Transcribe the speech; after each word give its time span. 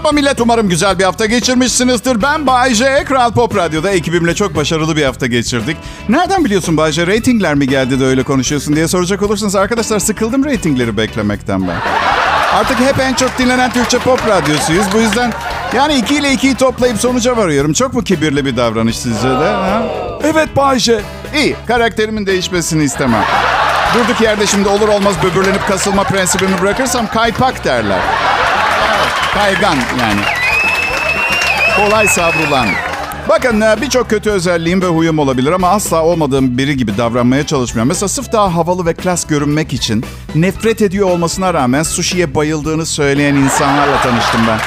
Merhaba 0.00 0.20
millet, 0.20 0.40
umarım 0.40 0.68
güzel 0.68 0.98
bir 0.98 1.04
hafta 1.04 1.26
geçirmişsinizdir. 1.26 2.22
Ben 2.22 2.46
Bayce, 2.46 3.04
Kral 3.08 3.32
Pop 3.32 3.56
Radyo'da 3.56 3.90
ekibimle 3.90 4.34
çok 4.34 4.56
başarılı 4.56 4.96
bir 4.96 5.04
hafta 5.04 5.26
geçirdik. 5.26 5.76
Nereden 6.08 6.44
biliyorsun 6.44 6.76
Bayce, 6.76 7.06
reytingler 7.06 7.54
mi 7.54 7.68
geldi 7.68 8.00
de 8.00 8.04
öyle 8.04 8.22
konuşuyorsun 8.22 8.76
diye 8.76 8.88
soracak 8.88 9.22
olursanız 9.22 9.56
arkadaşlar 9.56 9.98
sıkıldım 9.98 10.44
reytingleri 10.44 10.96
beklemekten 10.96 11.68
ben. 11.68 11.76
Artık 12.54 12.80
hep 12.80 13.00
en 13.00 13.14
çok 13.14 13.38
dinlenen 13.38 13.72
Türkçe 13.72 13.98
pop 13.98 14.28
radyosuyuz. 14.28 14.86
Bu 14.94 14.98
yüzden 14.98 15.32
yani 15.76 15.94
2 15.94 16.14
ile 16.14 16.34
2'yi 16.34 16.54
toplayıp 16.54 16.98
sonuca 16.98 17.36
varıyorum. 17.36 17.72
Çok 17.72 17.94
mu 17.94 18.04
kibirli 18.04 18.44
bir 18.44 18.56
davranış 18.56 18.98
sizce 18.98 19.28
de? 19.28 19.48
Ha? 19.48 19.82
Evet 20.24 20.56
Bayce. 20.56 21.00
İyi, 21.34 21.56
karakterimin 21.66 22.26
değişmesini 22.26 22.84
istemem. 22.84 23.24
Durduk 23.94 24.20
yerde 24.20 24.46
şimdi 24.46 24.68
olur 24.68 24.88
olmaz 24.88 25.14
böbürlenip 25.22 25.68
kasılma 25.68 26.04
prensibimi 26.04 26.60
bırakırsam 26.62 27.06
kaypak 27.06 27.64
derler. 27.64 28.00
Kaygan 29.34 29.76
yani. 30.00 30.20
Kolay 31.76 32.08
savrulan. 32.08 32.68
Bakın 33.28 33.60
e, 33.60 33.80
birçok 33.80 34.10
kötü 34.10 34.30
özelliğim 34.30 34.82
ve 34.82 34.86
huyum 34.86 35.18
olabilir 35.18 35.52
ama 35.52 35.68
asla 35.68 36.04
olmadığım 36.04 36.58
biri 36.58 36.76
gibi 36.76 36.98
davranmaya 36.98 37.46
çalışmıyorum. 37.46 37.88
Mesela 37.88 38.08
sırf 38.08 38.32
daha 38.32 38.54
havalı 38.54 38.86
ve 38.86 38.94
klas 38.94 39.26
görünmek 39.26 39.72
için 39.72 40.04
nefret 40.34 40.82
ediyor 40.82 41.10
olmasına 41.10 41.54
rağmen 41.54 41.82
sushi'ye 41.82 42.34
bayıldığını 42.34 42.86
söyleyen 42.86 43.34
insanlarla 43.34 44.02
tanıştım 44.02 44.40
ben. 44.48 44.58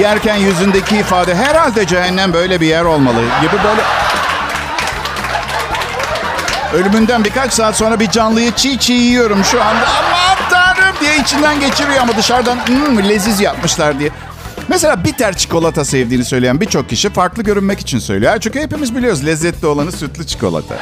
Yerken 0.00 0.36
yüzündeki 0.36 0.96
ifade 0.96 1.34
herhalde 1.34 1.86
cehennem 1.86 2.32
böyle 2.32 2.60
bir 2.60 2.66
yer 2.66 2.84
olmalı 2.84 3.20
gibi 3.42 3.56
böyle... 3.64 3.82
Ölümünden 6.74 7.24
birkaç 7.24 7.52
saat 7.52 7.76
sonra 7.76 8.00
bir 8.00 8.10
canlıyı 8.10 8.52
çiğ 8.52 8.78
çiğ 8.78 8.92
yiyorum 8.92 9.44
şu 9.44 9.62
anda. 9.62 9.86
Diye 11.02 11.18
içinden 11.18 11.60
geçiriyor 11.60 11.98
ama 12.00 12.16
dışarıdan 12.16 12.58
hmm, 12.66 13.08
leziz 13.08 13.40
yapmışlar 13.40 13.98
diye. 13.98 14.10
Mesela 14.68 15.04
bitter 15.04 15.36
çikolata 15.36 15.84
sevdiğini 15.84 16.24
söyleyen 16.24 16.60
birçok 16.60 16.88
kişi 16.88 17.10
farklı 17.10 17.42
görünmek 17.42 17.80
için 17.80 17.98
söylüyor. 17.98 18.38
Çünkü 18.40 18.60
hepimiz 18.60 18.96
biliyoruz 18.96 19.26
lezzetli 19.26 19.66
olanı 19.66 19.92
sütlü 19.92 20.26
çikolata. 20.26 20.74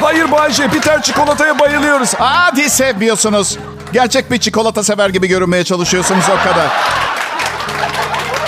Hayır 0.00 0.30
Bayce, 0.30 0.72
bitter 0.72 1.02
çikolataya 1.02 1.58
bayılıyoruz. 1.58 2.14
Hadi 2.18 2.70
sevmiyorsunuz. 2.70 3.58
Gerçek 3.92 4.30
bir 4.30 4.38
çikolata 4.38 4.82
sever 4.82 5.08
gibi 5.08 5.26
görünmeye 5.26 5.64
çalışıyorsunuz 5.64 6.24
o 6.24 6.44
kadar. 6.48 6.66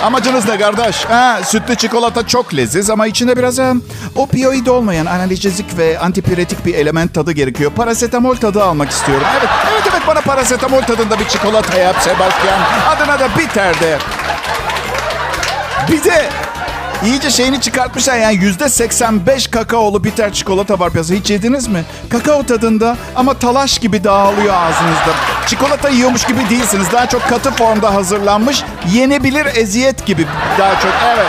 Amacınız 0.03 0.47
ne 0.47 0.57
kardeş? 0.57 1.05
Ha, 1.05 1.39
sütlü 1.45 1.75
çikolata 1.75 2.27
çok 2.27 2.55
leziz 2.55 2.89
ama 2.89 3.07
içinde 3.07 3.37
biraz 3.37 3.59
ha, 3.59 3.73
opioid 4.15 4.67
olmayan 4.67 5.05
analjezik 5.05 5.77
ve 5.77 5.99
antipiretik 5.99 6.65
bir 6.65 6.73
element 6.75 7.13
tadı 7.13 7.31
gerekiyor. 7.31 7.71
Parasetamol 7.71 8.35
tadı 8.35 8.63
almak 8.63 8.89
istiyorum. 8.91 9.27
Evet, 9.39 9.49
evet, 9.71 9.83
evet 9.91 10.01
bana 10.07 10.21
parasetamol 10.21 10.81
tadında 10.81 11.19
bir 11.19 11.27
çikolata 11.27 11.77
yap 11.77 11.95
Sebastian. 11.99 12.59
Adına 12.95 13.19
da 13.19 13.29
bitter 13.37 13.79
de. 13.79 13.97
Bir 15.91 16.03
de 16.03 16.29
iyice 17.05 17.29
şeyini 17.29 17.61
çıkartmışlar 17.61 18.17
yani 18.17 18.35
yüzde 18.35 18.69
85 18.69 19.47
kakaolu 19.47 20.03
bitter 20.03 20.33
çikolata 20.33 20.79
var 20.79 20.91
piyasada. 20.91 21.17
Hiç 21.17 21.29
yediniz 21.31 21.67
mi? 21.67 21.83
Kakao 22.09 22.43
tadında 22.43 22.97
ama 23.15 23.33
talaş 23.33 23.79
gibi 23.79 24.03
dağılıyor 24.03 24.53
ağzınızda. 24.53 25.11
Çikolata 25.47 25.89
yiyormuş 25.89 26.23
gibi 26.25 26.49
değilsiniz. 26.49 26.91
Daha 26.91 27.09
çok 27.09 27.29
katı 27.29 27.51
formda 27.51 27.93
hazırlanmış. 27.93 28.63
Yenebilir 28.93 29.45
eziyet 29.55 30.05
gibi 30.05 30.25
daha 30.59 30.79
çok. 30.79 30.91
Evet. 31.15 31.27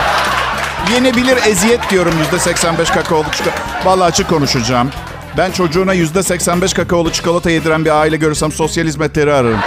Yenebilir 0.93 1.37
eziyet 1.47 1.89
diyorum 1.89 2.13
yüzde 2.19 2.39
85 2.39 2.89
kakaolu 2.89 3.25
çikolata. 3.31 3.61
Vallahi 3.85 4.07
açık 4.07 4.29
konuşacağım. 4.29 4.91
Ben 5.37 5.51
çocuğuna 5.51 5.93
yüzde 5.93 6.23
85 6.23 6.73
kakaolu 6.73 7.11
çikolata 7.11 7.49
yediren 7.49 7.85
bir 7.85 7.89
aile 7.89 8.17
görürsem 8.17 8.51
sosyal 8.51 8.85
hizmetleri 8.85 9.33
ararım. 9.33 9.59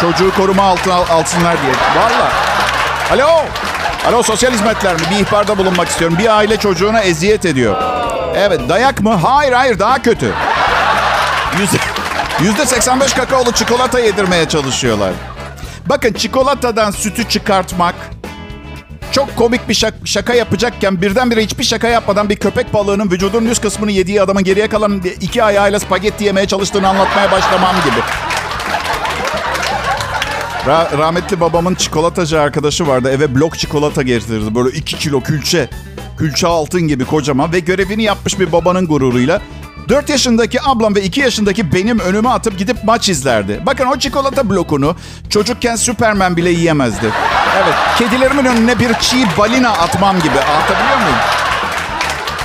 Çocuğu 0.00 0.32
koruma 0.36 0.62
altına 0.62 0.94
alsınlar 0.94 1.56
diye. 1.62 1.72
Vallahi. 1.96 2.32
Alo. 3.12 3.44
Alo 4.08 4.22
sosyal 4.22 4.52
hizmetler 4.52 4.94
mi? 4.94 5.00
Bir 5.10 5.26
ihbarda 5.26 5.58
bulunmak 5.58 5.88
istiyorum. 5.88 6.16
Bir 6.18 6.36
aile 6.36 6.56
çocuğuna 6.56 7.00
eziyet 7.00 7.44
ediyor. 7.44 7.76
Evet 8.36 8.60
dayak 8.68 9.00
mı? 9.00 9.14
Hayır 9.14 9.52
hayır 9.52 9.78
daha 9.78 10.02
kötü. 10.02 10.32
Yüzde, 11.60 11.76
yüzde 12.40 12.66
85 12.66 13.12
kakaolu 13.12 13.52
çikolata 13.52 14.00
yedirmeye 14.00 14.48
çalışıyorlar. 14.48 15.12
Bakın 15.86 16.12
çikolatadan 16.12 16.90
sütü 16.90 17.28
çıkartmak 17.28 17.94
çok 19.12 19.36
komik 19.36 19.68
bir 19.68 19.74
şaka, 19.74 19.96
şaka 20.04 20.34
yapacakken 20.34 21.02
birdenbire 21.02 21.42
hiçbir 21.42 21.64
şaka 21.64 21.88
yapmadan 21.88 22.28
bir 22.28 22.36
köpek 22.36 22.74
balığının 22.74 23.10
vücudunun 23.10 23.46
üst 23.46 23.62
kısmını 23.62 23.90
yediği 23.90 24.22
adamın 24.22 24.44
geriye 24.44 24.68
kalan 24.68 25.02
iki 25.20 25.44
ayağıyla 25.44 25.80
spagetti 25.80 26.24
yemeye 26.24 26.46
çalıştığını 26.46 26.88
anlatmaya 26.88 27.32
başlamam 27.32 27.76
gibi. 27.84 28.00
Ra- 30.66 30.98
rahmetli 30.98 31.40
babamın 31.40 31.74
çikolatacı 31.74 32.40
arkadaşı 32.40 32.86
vardı. 32.86 33.10
Eve 33.10 33.34
blok 33.34 33.58
çikolata 33.58 34.02
getirirdi. 34.02 34.54
Böyle 34.54 34.76
iki 34.76 34.98
kilo 34.98 35.20
külçe. 35.20 35.68
Külçe 36.18 36.46
altın 36.46 36.80
gibi 36.82 37.04
kocaman 37.04 37.52
ve 37.52 37.60
görevini 37.60 38.02
yapmış 38.02 38.40
bir 38.40 38.52
babanın 38.52 38.86
gururuyla 38.86 39.40
4 39.88 40.08
yaşındaki 40.08 40.62
ablam 40.62 40.94
ve 40.94 41.02
2 41.02 41.20
yaşındaki 41.20 41.72
benim 41.72 41.98
önüme 41.98 42.28
atıp 42.28 42.58
gidip 42.58 42.84
maç 42.84 43.08
izlerdi. 43.08 43.60
Bakın 43.66 43.86
o 43.86 43.98
çikolata 43.98 44.50
blokunu 44.50 44.96
çocukken 45.30 45.76
Superman 45.76 46.36
bile 46.36 46.50
yiyemezdi. 46.50 47.12
Evet, 47.56 47.74
kedilerimin 47.98 48.44
önüne 48.44 48.78
bir 48.78 48.94
çiğ 48.94 49.26
balina 49.38 49.70
atmam 49.70 50.16
gibi. 50.18 50.38
Anlatabiliyor 50.40 50.96
muyum? 51.00 51.16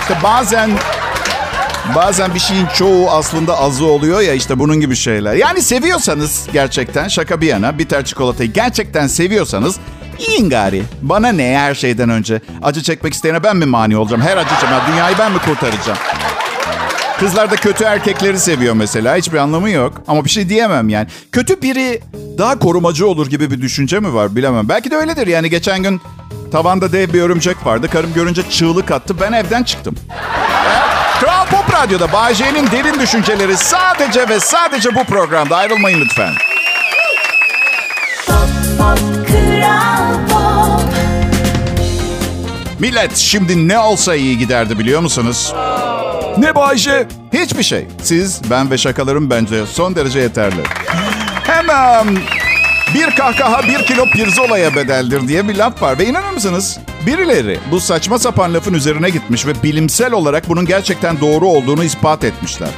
İşte 0.01 0.17
bazen 0.23 0.69
Bazen 1.95 2.33
bir 2.35 2.39
şeyin 2.39 2.65
çoğu 2.77 3.09
aslında 3.09 3.59
azı 3.59 3.85
oluyor 3.85 4.21
ya 4.21 4.33
işte 4.33 4.59
bunun 4.59 4.79
gibi 4.81 4.95
şeyler. 4.95 5.33
Yani 5.33 5.61
seviyorsanız 5.61 6.47
gerçekten 6.53 7.07
şaka 7.07 7.41
bir 7.41 7.47
yana 7.47 7.77
bitter 7.77 8.05
çikolatayı 8.05 8.53
gerçekten 8.53 9.07
seviyorsanız 9.07 9.75
yiyin 10.19 10.49
gari. 10.49 10.83
Bana 11.01 11.29
ne 11.29 11.57
her 11.57 11.75
şeyden 11.75 12.09
önce? 12.09 12.41
Acı 12.63 12.83
çekmek 12.83 13.13
isteyene 13.13 13.43
ben 13.43 13.57
mi 13.57 13.65
mani 13.65 13.97
olacağım? 13.97 14.21
Her 14.21 14.37
acı 14.37 14.49
çekmem. 14.61 14.81
Dünyayı 14.91 15.15
ben 15.19 15.31
mi 15.31 15.37
kurtaracağım? 15.39 15.97
Kızlar 17.19 17.51
da 17.51 17.55
kötü 17.55 17.83
erkekleri 17.83 18.39
seviyor 18.39 18.73
mesela. 18.73 19.15
Hiçbir 19.15 19.37
anlamı 19.37 19.69
yok. 19.69 20.01
Ama 20.07 20.25
bir 20.25 20.29
şey 20.29 20.49
diyemem 20.49 20.89
yani. 20.89 21.07
Kötü 21.31 21.61
biri 21.61 22.01
daha 22.37 22.59
korumacı 22.59 23.07
olur 23.07 23.27
gibi 23.29 23.51
bir 23.51 23.61
düşünce 23.61 23.99
mi 23.99 24.13
var 24.13 24.35
bilemem. 24.35 24.69
Belki 24.69 24.91
de 24.91 24.95
öyledir 24.95 25.27
yani. 25.27 25.49
Geçen 25.49 25.83
gün 25.83 26.01
tavanda 26.51 26.91
dev 26.91 27.13
bir 27.13 27.21
örümcek 27.21 27.65
vardı. 27.65 27.87
Karım 27.91 28.13
görünce 28.13 28.49
çığlık 28.49 28.91
attı. 28.91 29.15
Ben 29.21 29.31
evden 29.31 29.63
çıktım. 29.63 29.95
Pop 31.61 31.73
Radyo'da 31.73 32.11
Bay 32.13 32.35
J'nin 32.35 32.71
derin 32.71 32.99
düşünceleri 32.99 33.57
sadece 33.57 34.29
ve 34.29 34.39
sadece 34.39 34.95
bu 34.95 35.03
programda. 35.03 35.57
Ayrılmayın 35.57 36.01
lütfen. 36.01 36.33
Pop, 38.27 38.47
pop, 38.77 38.99
Kral 39.27 40.27
Pop. 40.29 40.93
Millet 42.79 43.17
şimdi 43.17 43.67
ne 43.67 43.79
olsa 43.79 44.15
iyi 44.15 44.37
giderdi 44.37 44.79
biliyor 44.79 45.01
musunuz? 45.01 45.53
Ne 46.37 46.55
Bayce? 46.55 47.07
Hiçbir 47.33 47.63
şey. 47.63 47.87
Siz, 48.03 48.41
ben 48.49 48.71
ve 48.71 48.77
şakalarım 48.77 49.29
bence 49.29 49.65
son 49.65 49.95
derece 49.95 50.19
yeterli. 50.19 50.63
Hemen 51.43 52.17
bir 52.95 53.15
kahkaha 53.15 53.63
bir 53.63 53.85
kilo 53.85 54.05
pirzolaya 54.05 54.75
bedeldir 54.75 55.27
diye 55.27 55.47
bir 55.47 55.55
laf 55.55 55.81
var. 55.81 55.99
Ve 55.99 56.05
inanır 56.05 56.31
mısınız? 56.31 56.79
Birileri 57.05 57.59
bu 57.71 57.79
saçma 57.79 58.19
sapan 58.19 58.53
lafın 58.53 58.73
üzerine 58.73 59.09
gitmiş 59.09 59.45
ve 59.45 59.63
bilimsel 59.63 60.13
olarak 60.13 60.49
bunun 60.49 60.65
gerçekten 60.65 61.19
doğru 61.21 61.47
olduğunu 61.47 61.83
ispat 61.83 62.23
etmişler. 62.23 62.69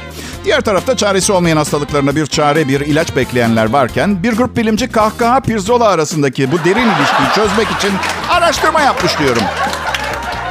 Diğer 0.44 0.60
tarafta 0.60 0.96
çaresi 0.96 1.32
olmayan 1.32 1.56
hastalıklarına 1.56 2.16
bir 2.16 2.26
çare, 2.26 2.68
bir 2.68 2.80
ilaç 2.80 3.16
bekleyenler 3.16 3.70
varken 3.70 4.22
bir 4.22 4.32
grup 4.32 4.56
bilimci 4.56 4.88
kahkaha 4.88 5.40
pirzola 5.40 5.88
arasındaki 5.88 6.52
bu 6.52 6.58
derin 6.58 6.88
ilişkiyi 6.88 7.34
çözmek 7.34 7.68
için 7.78 7.90
araştırma 8.30 8.80
yapmış 8.80 9.18
diyorum. 9.18 9.42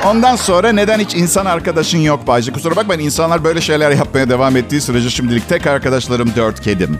Ondan 0.05 0.35
sonra 0.35 0.71
neden 0.71 0.99
hiç 0.99 1.15
insan 1.15 1.45
arkadaşın 1.45 1.97
yok 1.97 2.27
Bayce? 2.27 2.51
Kusura 2.51 2.75
bakmayın 2.75 3.01
insanlar 3.01 3.43
böyle 3.43 3.61
şeyler 3.61 3.91
yapmaya 3.91 4.29
devam 4.29 4.57
ettiği 4.57 4.81
sürece 4.81 5.09
şimdilik 5.09 5.49
tek 5.49 5.67
arkadaşlarım 5.67 6.31
dört 6.35 6.61
kedim. 6.61 6.99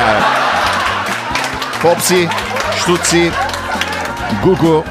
Evet. 0.00 0.22
Popsi, 1.82 2.28
Stutzi, 2.82 3.30
Gugu 4.44 4.84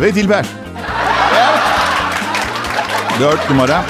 ve 0.00 0.14
Dilber. 0.14 0.46
Dört 3.20 3.50
numara. 3.50 3.84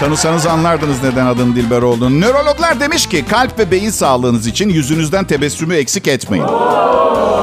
Tanısanız 0.00 0.46
anlardınız 0.46 1.02
neden 1.02 1.26
adının 1.26 1.56
Dilber 1.56 1.82
olduğunu. 1.82 2.20
Nörologlar 2.20 2.80
demiş 2.80 3.06
ki 3.06 3.24
kalp 3.26 3.58
ve 3.58 3.70
beyin 3.70 3.90
sağlığınız 3.90 4.46
için 4.46 4.68
yüzünüzden 4.68 5.24
tebessümü 5.24 5.74
eksik 5.74 6.08
etmeyin. 6.08 6.46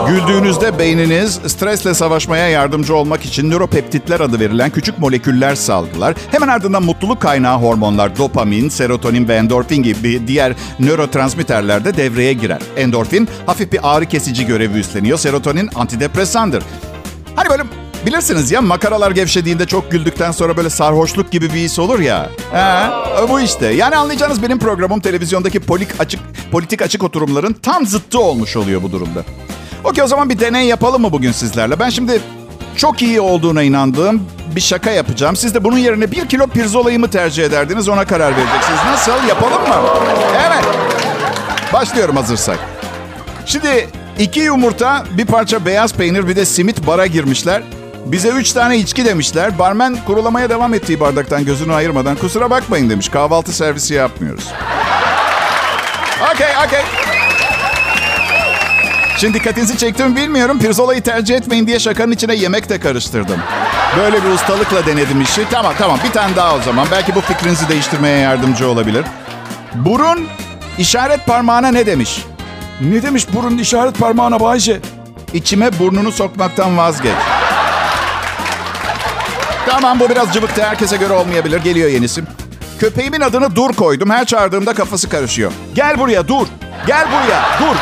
Güldüğünüzde 0.07 0.79
beyniniz 0.79 1.39
stresle 1.47 1.93
savaşmaya 1.93 2.47
yardımcı 2.49 2.95
olmak 2.95 3.25
için 3.25 3.49
nöropeptitler 3.49 4.19
adı 4.19 4.39
verilen 4.39 4.69
küçük 4.69 4.99
moleküller 4.99 5.55
salgılar. 5.55 6.15
Hemen 6.31 6.47
ardından 6.47 6.83
mutluluk 6.83 7.21
kaynağı 7.21 7.57
hormonlar 7.57 8.17
dopamin, 8.17 8.69
serotonin 8.69 9.27
ve 9.27 9.35
endorfin 9.35 9.83
gibi 9.83 10.27
diğer 10.27 10.53
nörotransmitterler 10.79 11.85
de 11.85 11.97
devreye 11.97 12.33
girer. 12.33 12.61
Endorfin 12.77 13.29
hafif 13.45 13.71
bir 13.71 13.79
ağrı 13.83 14.05
kesici 14.05 14.45
görevi 14.45 14.79
üstleniyor. 14.79 15.17
Serotonin 15.17 15.69
antidepresandır. 15.75 16.63
Hani 17.35 17.49
böyle 17.49 17.63
bilirsiniz 18.07 18.51
ya 18.51 18.61
makaralar 18.61 19.11
gevşediğinde 19.11 19.65
çok 19.65 19.91
güldükten 19.91 20.31
sonra 20.31 20.57
böyle 20.57 20.69
sarhoşluk 20.69 21.31
gibi 21.31 21.53
bir 21.53 21.59
his 21.59 21.79
olur 21.79 21.99
ya. 21.99 22.29
He, 22.51 22.89
bu 23.29 23.39
işte. 23.39 23.65
Yani 23.65 23.95
anlayacağınız 23.95 24.43
benim 24.43 24.59
programım 24.59 24.99
televizyondaki 24.99 25.59
politik 25.59 26.01
açık, 26.01 26.19
politik 26.51 26.81
açık 26.81 27.03
oturumların 27.03 27.53
tam 27.53 27.85
zıttı 27.85 28.19
olmuş 28.19 28.55
oluyor 28.55 28.83
bu 28.83 28.91
durumda. 28.91 29.23
Okey 29.83 30.03
o 30.03 30.07
zaman 30.07 30.29
bir 30.29 30.39
deney 30.39 30.67
yapalım 30.67 31.01
mı 31.01 31.11
bugün 31.11 31.31
sizlerle? 31.31 31.79
Ben 31.79 31.89
şimdi 31.89 32.21
çok 32.77 33.01
iyi 33.01 33.21
olduğuna 33.21 33.63
inandığım 33.63 34.23
bir 34.55 34.61
şaka 34.61 34.91
yapacağım. 34.91 35.35
Siz 35.35 35.53
de 35.53 35.63
bunun 35.63 35.77
yerine 35.77 36.11
bir 36.11 36.27
kilo 36.27 36.47
pirzolayı 36.47 36.99
mı 36.99 37.09
tercih 37.09 37.43
ederdiniz 37.43 37.89
ona 37.89 38.05
karar 38.05 38.37
vereceksiniz. 38.37 38.79
Nasıl? 38.85 39.27
Yapalım 39.27 39.61
mı? 39.61 39.75
Evet. 40.47 40.65
Başlıyorum 41.73 42.15
hazırsak. 42.15 42.59
Şimdi 43.45 43.87
iki 44.19 44.39
yumurta, 44.39 45.05
bir 45.17 45.25
parça 45.25 45.65
beyaz 45.65 45.93
peynir, 45.93 46.27
bir 46.27 46.35
de 46.35 46.45
simit 46.45 46.87
bara 46.87 47.05
girmişler. 47.07 47.63
Bize 48.11 48.29
üç 48.29 48.51
tane 48.51 48.77
içki 48.77 49.05
demişler. 49.05 49.59
Barmen 49.59 49.97
kurulamaya 50.05 50.49
devam 50.49 50.73
ettiği 50.73 50.99
bardaktan 50.99 51.45
gözünü 51.45 51.73
ayırmadan 51.73 52.15
kusura 52.15 52.49
bakmayın 52.49 52.89
demiş. 52.89 53.09
Kahvaltı 53.09 53.51
servisi 53.53 53.93
yapmıyoruz. 53.93 54.45
Okey, 56.33 56.47
okey. 56.67 56.81
Şimdi 59.17 59.33
dikkatinizi 59.33 59.77
çektim 59.77 60.15
bilmiyorum. 60.15 60.59
Pirzolayı 60.59 61.01
tercih 61.01 61.35
etmeyin 61.35 61.67
diye 61.67 61.79
şakanın 61.79 62.11
içine 62.11 62.35
yemek 62.35 62.69
de 62.69 62.79
karıştırdım. 62.79 63.39
Böyle 63.97 64.23
bir 64.23 64.29
ustalıkla 64.29 64.85
denedim 64.85 65.21
işi. 65.21 65.41
Tamam 65.51 65.73
tamam 65.77 65.99
bir 66.05 66.11
tane 66.11 66.35
daha 66.35 66.55
o 66.55 66.61
zaman. 66.61 66.87
Belki 66.91 67.15
bu 67.15 67.21
fikrinizi 67.21 67.69
değiştirmeye 67.69 68.17
yardımcı 68.17 68.67
olabilir. 68.67 69.05
Burun 69.75 70.27
işaret 70.77 71.25
parmağına 71.25 71.67
ne 71.71 71.85
demiş? 71.85 72.25
Ne 72.81 73.03
demiş 73.03 73.25
burun 73.33 73.57
işaret 73.57 73.99
parmağına 73.99 74.39
Bayce? 74.39 74.79
İçime 75.33 75.79
burnunu 75.79 76.11
sokmaktan 76.11 76.77
vazgeç. 76.77 77.11
Tamam 79.69 79.99
bu 79.99 80.09
biraz 80.09 80.33
cıvıktı. 80.33 80.63
Herkese 80.63 80.97
göre 80.97 81.13
olmayabilir. 81.13 81.63
Geliyor 81.63 81.89
yenisi. 81.89 82.23
Köpeğimin 82.79 83.21
adını 83.21 83.55
Dur 83.55 83.73
koydum. 83.73 84.09
Her 84.09 84.25
çağırdığımda 84.25 84.73
kafası 84.73 85.09
karışıyor. 85.09 85.51
Gel 85.75 85.99
buraya 85.99 86.27
dur. 86.27 86.47
Gel 86.87 87.07
buraya 87.07 87.41
dur. 87.59 87.75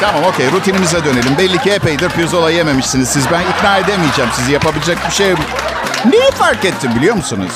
Tamam 0.00 0.24
okey 0.24 0.52
rutinimize 0.52 1.04
dönelim. 1.04 1.38
Belli 1.38 1.58
ki 1.58 1.70
epeydir 1.70 2.08
pirzola 2.08 2.50
yememişsiniz 2.50 3.08
siz. 3.08 3.24
Ben 3.32 3.40
ikna 3.40 3.78
edemeyeceğim 3.78 4.30
sizi. 4.36 4.52
Yapabilecek 4.52 4.98
bir 5.08 5.12
şey... 5.14 5.34
Neyi 6.10 6.30
fark 6.30 6.64
ettim 6.64 6.90
biliyor 6.96 7.14
musunuz? 7.16 7.52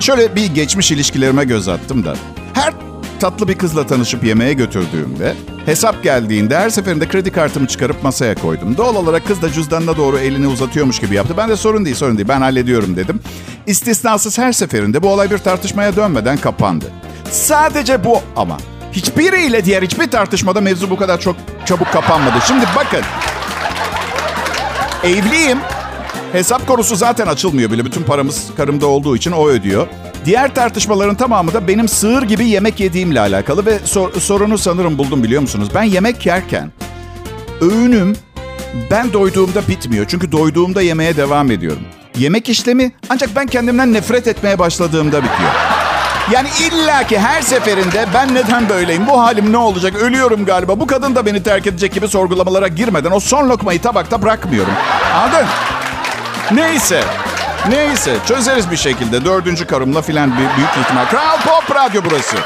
Şöyle 0.00 0.36
bir 0.36 0.46
geçmiş 0.46 0.92
ilişkilerime 0.92 1.44
göz 1.44 1.68
attım 1.68 2.04
da. 2.04 2.14
Her 2.54 2.72
tatlı 3.20 3.48
bir 3.48 3.58
kızla 3.58 3.86
tanışıp 3.86 4.24
yemeğe 4.24 4.52
götürdüğümde 4.52 5.34
hesap 5.66 6.02
geldiğinde 6.02 6.58
her 6.58 6.70
seferinde 6.70 7.08
kredi 7.08 7.32
kartımı 7.32 7.66
çıkarıp 7.66 8.02
masaya 8.02 8.34
koydum. 8.34 8.76
Doğal 8.76 8.96
olarak 8.96 9.26
kız 9.26 9.42
da 9.42 9.52
cüzdanına 9.52 9.96
doğru 9.96 10.18
elini 10.18 10.46
uzatıyormuş 10.46 10.98
gibi 10.98 11.14
yaptı. 11.14 11.34
Ben 11.36 11.48
de 11.48 11.56
sorun 11.56 11.84
değil 11.84 11.96
sorun 11.96 12.16
değil 12.16 12.28
ben 12.28 12.40
hallediyorum 12.40 12.96
dedim. 12.96 13.20
İstisnasız 13.66 14.38
her 14.38 14.52
seferinde 14.52 15.02
bu 15.02 15.08
olay 15.08 15.30
bir 15.30 15.38
tartışmaya 15.38 15.96
dönmeden 15.96 16.36
kapandı. 16.36 16.84
Sadece 17.30 18.04
bu 18.04 18.20
ama. 18.36 18.56
Hiçbiriyle 18.92 19.64
diğer 19.64 19.82
hiçbir 19.82 20.10
tartışmada 20.10 20.60
mevzu 20.60 20.90
bu 20.90 20.96
kadar 20.96 21.20
çok 21.20 21.36
çabuk 21.66 21.92
kapanmadı. 21.92 22.36
Şimdi 22.46 22.64
bakın. 22.76 23.02
Evliyim. 25.04 25.58
Hesap 26.32 26.66
konusu 26.66 26.96
zaten 26.96 27.26
açılmıyor 27.26 27.70
bile. 27.70 27.84
Bütün 27.84 28.02
paramız 28.02 28.46
karımda 28.56 28.86
olduğu 28.86 29.16
için 29.16 29.32
o 29.32 29.48
ödüyor. 29.48 29.86
Diğer 30.24 30.54
tartışmaların 30.54 31.14
tamamı 31.14 31.54
da 31.54 31.68
benim 31.68 31.88
sığır 31.88 32.22
gibi 32.22 32.48
yemek 32.48 32.80
yediğimle 32.80 33.20
alakalı 33.20 33.66
ve 33.66 33.78
sor- 33.84 34.12
sorunu 34.20 34.58
sanırım 34.58 34.98
buldum 34.98 35.22
biliyor 35.22 35.42
musunuz? 35.42 35.68
Ben 35.74 35.82
yemek 35.82 36.26
yerken 36.26 36.72
öğünüm 37.60 38.16
ben 38.90 39.12
doyduğumda 39.12 39.68
bitmiyor. 39.68 40.06
Çünkü 40.08 40.32
doyduğumda 40.32 40.82
yemeye 40.82 41.16
devam 41.16 41.50
ediyorum. 41.50 41.82
Yemek 42.18 42.48
işlemi 42.48 42.92
ancak 43.08 43.36
ben 43.36 43.46
kendimden 43.46 43.92
nefret 43.92 44.26
etmeye 44.26 44.58
başladığımda 44.58 45.16
bitiyor. 45.22 45.50
Yani 46.32 46.48
illaki 46.60 47.18
her 47.18 47.42
seferinde 47.42 48.06
ben 48.14 48.34
neden 48.34 48.68
böyleyim, 48.68 49.06
bu 49.06 49.20
halim 49.20 49.52
ne 49.52 49.56
olacak, 49.56 49.96
ölüyorum 49.96 50.44
galiba, 50.44 50.80
bu 50.80 50.86
kadın 50.86 51.14
da 51.14 51.26
beni 51.26 51.42
terk 51.42 51.66
edecek 51.66 51.92
gibi 51.94 52.08
sorgulamalara 52.08 52.68
girmeden 52.68 53.10
o 53.10 53.20
son 53.20 53.48
lokmayı 53.48 53.80
tabakta 53.82 54.22
bırakmıyorum. 54.22 54.72
Anladın? 55.14 55.46
Neyse. 56.52 57.02
Neyse 57.68 58.16
çözeriz 58.26 58.70
bir 58.70 58.76
şekilde. 58.76 59.24
Dördüncü 59.24 59.66
karımla 59.66 60.02
filan 60.02 60.36
büyük, 60.38 60.56
büyük 60.56 60.70
ihtimal. 60.70 61.04
Kral 61.06 61.38
Pop 61.40 61.76
Radyo 61.76 62.02
burası. 62.04 62.36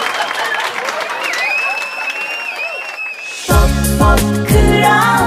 Pop 3.49 3.71
Pop 3.99 4.49
Kral 4.49 5.24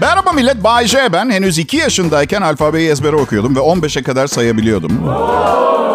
Merhaba 0.00 0.32
millet, 0.32 0.64
Bay 0.64 0.86
J 0.86 1.12
ben. 1.12 1.30
Henüz 1.30 1.58
2 1.58 1.76
yaşındayken 1.76 2.42
alfabeyi 2.42 2.90
ezbere 2.90 3.16
okuyordum 3.16 3.56
ve 3.56 3.60
15'e 3.60 4.02
kadar 4.02 4.26
sayabiliyordum. 4.26 4.92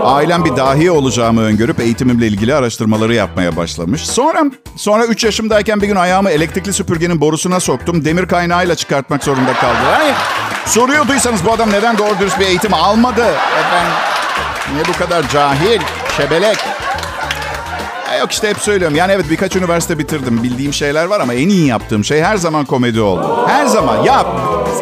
Ailem 0.03 0.45
bir 0.45 0.57
dahi 0.57 0.91
olacağımı 0.91 1.41
öngörüp 1.41 1.79
eğitimimle 1.79 2.27
ilgili 2.27 2.55
araştırmaları 2.55 3.13
yapmaya 3.13 3.55
başlamış. 3.55 4.05
Sonra 4.05 4.43
sonra 4.75 5.05
3 5.05 5.23
yaşımdayken 5.23 5.81
bir 5.81 5.87
gün 5.87 5.95
ayağımı 5.95 6.29
elektrikli 6.29 6.73
süpürgenin 6.73 7.21
borusuna 7.21 7.59
soktum. 7.59 8.05
Demir 8.05 8.27
kaynağıyla 8.27 8.75
çıkartmak 8.75 9.23
zorunda 9.23 9.53
kaldı. 9.53 9.77
Hani 9.91 10.11
soruyorduysanız 10.65 11.45
bu 11.45 11.51
adam 11.51 11.71
neden 11.71 11.97
doğru 11.97 12.19
dürüst 12.19 12.39
bir 12.39 12.45
eğitim 12.45 12.73
almadı? 12.73 13.25
Efendim, 13.59 13.93
niye 14.73 14.83
bu 14.87 14.99
kadar 14.99 15.29
cahil, 15.29 15.81
şebelek? 16.17 16.57
Ya 18.11 18.17
yok 18.17 18.31
işte 18.31 18.49
hep 18.49 18.57
söylüyorum. 18.57 18.97
Yani 18.97 19.11
evet 19.11 19.25
birkaç 19.29 19.55
üniversite 19.55 19.99
bitirdim. 19.99 20.43
Bildiğim 20.43 20.73
şeyler 20.73 21.05
var 21.05 21.19
ama 21.19 21.33
en 21.33 21.49
iyi 21.49 21.67
yaptığım 21.67 22.05
şey 22.05 22.21
her 22.21 22.37
zaman 22.37 22.65
komedi 22.65 23.01
oldu. 23.01 23.45
Her 23.47 23.65
zaman. 23.65 24.03
Ya 24.03 24.25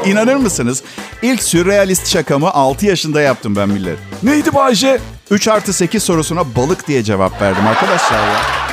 inanır 0.05 0.35
mısınız? 0.35 0.83
İlk 1.21 1.43
sürrealist 1.43 2.07
şakamı 2.07 2.49
6 2.49 2.85
yaşında 2.85 3.21
yaptım 3.21 3.55
ben 3.55 3.69
millet. 3.69 3.97
Neydi 4.23 4.53
Bayce? 4.53 4.99
3 5.31 5.47
artı 5.47 5.73
8 5.73 6.03
sorusuna 6.03 6.55
balık 6.55 6.87
diye 6.87 7.03
cevap 7.03 7.41
verdim 7.41 7.67
arkadaşlar 7.67 8.17
ya. 8.17 8.63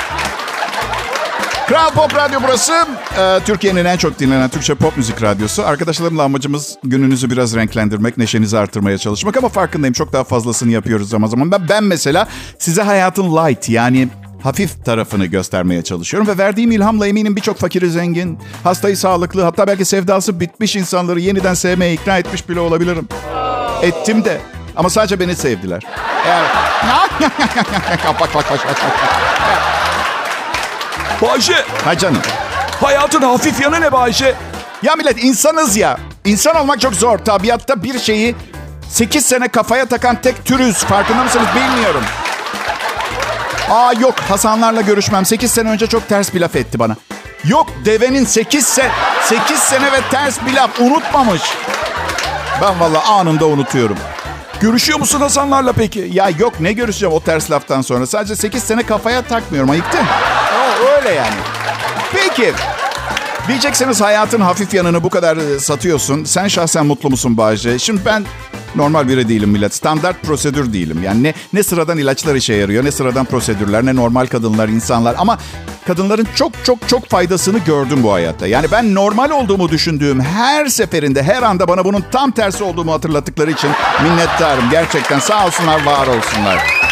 Kral 1.69 1.91
Pop 1.91 2.15
Radyo 2.15 2.41
burası. 2.45 2.73
Ee, 3.19 3.41
Türkiye'nin 3.47 3.85
en 3.85 3.97
çok 3.97 4.19
dinlenen 4.19 4.49
Türkçe 4.49 4.75
pop 4.75 4.97
müzik 4.97 5.23
radyosu. 5.23 5.67
Arkadaşlarımla 5.67 6.23
amacımız 6.23 6.79
gününüzü 6.85 7.31
biraz 7.31 7.55
renklendirmek, 7.57 8.19
neşenizi 8.19 8.59
artırmaya 8.59 8.99
çalışmak. 8.99 9.37
Ama 9.37 9.49
farkındayım 9.49 9.93
çok 9.93 10.13
daha 10.13 10.25
fazlasını 10.25 10.73
yapıyoruz 10.73 11.09
zaman 11.09 11.29
zaman. 11.29 11.53
Ben, 11.53 11.69
ben 11.69 11.85
mesela 11.85 12.29
size 12.59 12.83
hayatın 12.83 13.37
light 13.37 13.69
yani 13.69 14.09
hafif 14.43 14.85
tarafını 14.85 15.27
göstermeye 15.27 15.83
çalışıyorum. 15.83 16.29
Ve 16.29 16.39
verdiğim 16.39 16.73
ilhamla 16.73 17.07
eminim 17.07 17.37
birçok 17.37 17.59
fakiri 17.59 17.91
zengin, 17.91 18.39
hastayı 18.65 18.97
sağlıklı, 18.97 19.43
hatta 19.43 19.67
belki 19.67 19.85
sevdası 19.85 20.41
bitmiş 20.41 20.77
insanları 20.77 21.21
yeniden 21.21 21.55
sevmeye 21.55 21.93
ikna 21.93 22.19
etmiş 22.19 22.49
bile 22.49 22.61
olabilirim. 22.61 23.09
Ettim 23.83 24.25
de. 24.25 24.41
Ama 24.77 24.91
sadece 24.91 25.21
beni 25.21 25.37
sevdiler. 25.37 25.83
Evet. 26.27 26.51
bak 28.07 28.21
bak 28.21 28.35
bak 28.35 28.51
bak. 28.51 28.69
Bayce 31.23 31.55
Ha 31.85 31.99
canım. 31.99 32.23
hayatın 32.81 33.23
hafif 33.23 33.61
yanı 33.61 33.81
ne 33.81 33.93
Bayce? 33.93 34.35
Ya 34.83 34.95
millet 34.97 35.25
insanız 35.25 35.77
ya. 35.77 35.99
İnsan 36.25 36.57
olmak 36.57 36.81
çok 36.81 36.95
zor. 36.95 37.19
Tabiatta 37.19 37.83
bir 37.83 37.99
şeyi 37.99 38.35
8 38.89 39.27
sene 39.27 39.49
kafaya 39.49 39.87
takan 39.87 40.21
tek 40.23 40.45
türüz. 40.45 40.77
Farkında 40.77 41.25
mısınız 41.25 41.47
bilmiyorum. 41.55 42.03
Aa 43.71 43.93
yok 43.93 44.15
Hasanlarla 44.29 44.81
görüşmem. 44.81 45.25
8 45.27 45.51
sene 45.51 45.69
önce 45.71 45.87
çok 45.87 46.09
ters 46.09 46.35
bir 46.35 46.41
laf 46.41 46.57
etti 46.57 46.79
bana. 46.79 46.97
Yok 47.45 47.67
devenin 47.85 48.25
8 48.25 48.67
sene 48.67 48.91
8 49.25 49.59
sene 49.59 49.93
ve 49.93 50.01
ters 50.11 50.39
bir 50.47 50.55
laf 50.55 50.81
unutmamış. 50.81 51.43
Ben 52.63 52.81
vallahi 52.81 53.09
anında 53.09 53.47
unutuyorum. 53.47 53.97
Görüşüyor 54.61 54.99
musun 54.99 55.21
Hasanlarla 55.21 55.73
peki? 55.73 56.11
Ya 56.13 56.31
yok 56.39 56.61
ne 56.61 56.73
görüşeceğim 56.73 57.15
o 57.15 57.21
ters 57.21 57.51
laftan 57.51 57.83
sonra. 57.83 58.07
Sadece 58.07 58.37
8 58.37 58.63
sene 58.63 58.83
kafaya 58.83 59.23
takmıyorum. 59.23 59.71
Ayıktın. 59.71 60.01
O, 60.57 60.87
öyle 60.97 61.11
yani. 61.11 61.35
Peki. 62.13 62.53
Diyecekseniz 63.49 64.01
hayatın 64.01 64.41
hafif 64.41 64.75
yanını 64.75 65.03
bu 65.03 65.11
kadar 65.11 65.37
e, 65.37 65.59
satıyorsun. 65.61 66.25
Sen 66.25 66.49
şahsen 66.49 66.87
mutlu 66.87 67.11
musun 67.11 67.37
Bayce? 67.37 67.79
Şimdi 67.79 68.05
ben 68.05 68.25
normal 68.77 69.09
biri 69.09 69.29
değilim 69.29 69.51
millet. 69.51 69.75
Standart 69.75 70.23
prosedür 70.23 70.73
değilim. 70.73 71.03
Yani 71.05 71.23
ne, 71.23 71.35
ne 71.53 71.63
sıradan 71.63 71.99
ilaçlar 71.99 72.35
işe 72.35 72.55
yarıyor, 72.55 72.85
ne 72.85 72.93
sıradan 72.93 73.25
prosedürler, 73.25 73.87
ne 73.87 73.97
normal 73.97 74.27
kadınlar, 74.27 74.69
insanlar. 74.69 75.15
Ama 75.19 75.39
kadınların 75.87 76.27
çok 76.35 76.53
çok 76.65 76.89
çok 76.89 77.07
faydasını 77.07 77.59
gördüm 77.59 78.03
bu 78.03 78.13
hayatta. 78.13 78.47
Yani 78.47 78.67
ben 78.73 78.95
normal 78.95 79.31
olduğumu 79.31 79.69
düşündüğüm 79.69 80.21
her 80.21 80.67
seferinde, 80.67 81.23
her 81.23 81.43
anda 81.43 81.69
bana 81.69 81.85
bunun 81.85 82.05
tam 82.13 82.31
tersi 82.31 82.65
olduğumu 82.65 82.93
hatırlattıkları 82.93 83.51
için 83.51 83.71
minnettarım. 84.03 84.65
Gerçekten 84.71 85.19
sağ 85.19 85.47
olsunlar, 85.47 85.85
var 85.85 86.07
olsunlar. 86.07 86.91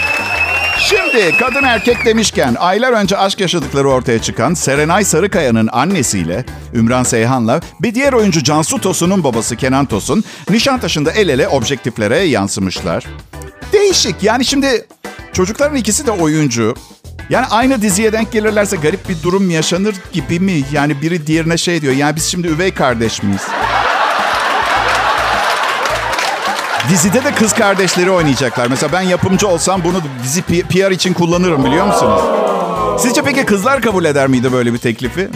Şimdi 0.80 1.37
kadın 1.38 1.62
erkek 1.62 2.04
demişken 2.04 2.56
aylar 2.58 2.92
önce 2.92 3.18
aşk 3.18 3.40
yaşadıkları 3.40 3.88
ortaya 3.90 4.23
çıkan 4.23 4.54
Serenay 4.54 5.04
Sarıkaya'nın 5.04 5.68
annesiyle 5.73 6.44
Ümran 6.75 7.02
Seyhan'la 7.02 7.61
bir 7.80 7.94
diğer 7.94 8.12
oyuncu 8.12 8.44
Cansu 8.44 8.80
Tosun'un 8.80 9.25
babası 9.25 9.56
Kenan 9.56 9.87
Tosun 9.87 10.25
Nişantaşı'nda 10.50 11.12
el 11.12 11.28
ele 11.28 11.49
objektiflere 11.49 12.18
yansımışlar. 12.18 13.04
Değişik 13.73 14.23
yani 14.23 14.44
şimdi 14.44 14.87
çocukların 15.32 15.76
ikisi 15.76 16.06
de 16.06 16.11
oyuncu. 16.11 16.75
Yani 17.30 17.47
aynı 17.47 17.82
diziye 17.82 18.12
denk 18.12 18.32
gelirlerse 18.32 18.76
garip 18.76 19.08
bir 19.08 19.23
durum 19.23 19.50
yaşanır 19.50 19.94
gibi 20.12 20.40
mi? 20.40 20.62
Yani 20.73 21.02
biri 21.02 21.26
diğerine 21.26 21.56
şey 21.58 21.82
diyor. 21.82 21.94
Yani 21.94 22.16
biz 22.16 22.25
şimdi 22.25 22.49
üvey 22.49 22.75
kardeş 22.75 23.23
miyiz? 23.23 23.42
Dizide 26.90 27.25
de 27.25 27.35
kız 27.35 27.52
kardeşleri 27.52 28.11
oynayacaklar. 28.11 28.66
Mesela 28.66 28.92
ben 28.92 29.00
yapımcı 29.00 29.49
olsam 29.49 29.85
bunu 29.85 29.97
dizi 30.23 30.42
PR 30.42 30.90
için 30.90 31.12
kullanırım 31.14 31.64
biliyor 31.64 31.87
musunuz? 31.87 32.21
Sizce 32.99 33.23
peki 33.23 33.45
kızlar 33.47 33.80
kabul 33.83 34.04
eder 34.04 34.26
miydi 34.28 34.52
böyle 34.52 34.73
bir 34.73 34.78
teklifi? 34.78 35.28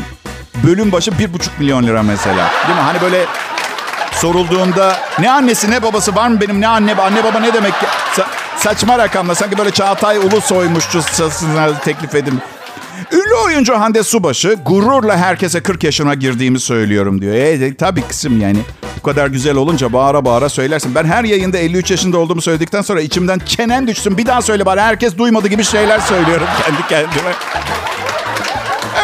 Bölüm 0.66 0.92
başı 0.92 1.18
bir 1.18 1.32
buçuk 1.32 1.58
milyon 1.60 1.82
lira 1.82 2.02
mesela. 2.02 2.50
Değil 2.66 2.78
mi? 2.78 2.82
Hani 2.84 3.00
böyle 3.00 3.24
sorulduğunda 4.12 4.96
ne 5.18 5.30
annesi 5.30 5.70
ne 5.70 5.82
babası 5.82 6.16
var 6.16 6.28
mı 6.28 6.40
benim 6.40 6.60
ne 6.60 6.68
anne 6.68 6.94
anne 6.94 7.24
baba 7.24 7.38
ne 7.40 7.52
demek 7.54 7.80
ki? 7.80 7.86
Sa- 8.16 8.26
saçma 8.58 8.98
rakamla 8.98 9.34
sanki 9.34 9.58
böyle 9.58 9.70
Çağatay 9.70 10.18
Ulusoy'muşçasına 10.18 11.78
teklif 11.80 12.14
edin. 12.14 12.40
Ünlü 13.12 13.34
oyuncu 13.44 13.78
Hande 13.80 14.02
Subaşı 14.02 14.56
gururla 14.66 15.16
herkese 15.16 15.62
40 15.62 15.84
yaşına 15.84 16.14
girdiğimi 16.14 16.60
söylüyorum 16.60 17.20
diyor. 17.20 17.34
E, 17.34 17.74
tabii 17.76 18.02
kızım 18.02 18.40
yani. 18.40 18.58
Bu 18.98 19.02
kadar 19.02 19.26
güzel 19.26 19.56
olunca 19.56 19.92
bağıra 19.92 20.24
bağıra 20.24 20.48
söylersin. 20.48 20.94
Ben 20.94 21.04
her 21.04 21.24
yayında 21.24 21.58
53 21.58 21.90
yaşında 21.90 22.18
olduğumu 22.18 22.42
söyledikten 22.42 22.82
sonra 22.82 23.00
içimden 23.00 23.38
çenen 23.38 23.86
düşsün 23.86 24.18
bir 24.18 24.26
daha 24.26 24.42
söyle 24.42 24.66
bari 24.66 24.80
herkes 24.80 25.18
duymadı 25.18 25.48
gibi 25.48 25.64
şeyler 25.64 26.00
söylüyorum 26.00 26.46
kendi 26.66 26.88
kendime. 26.88 27.32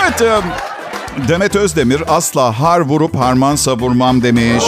Evet 0.03 0.43
Demet 1.29 1.57
Özdemir 1.57 2.03
asla 2.09 2.61
har 2.61 2.81
vurup 2.81 3.17
harman 3.17 3.57
savurmam 3.57 4.23
demiş. 4.23 4.65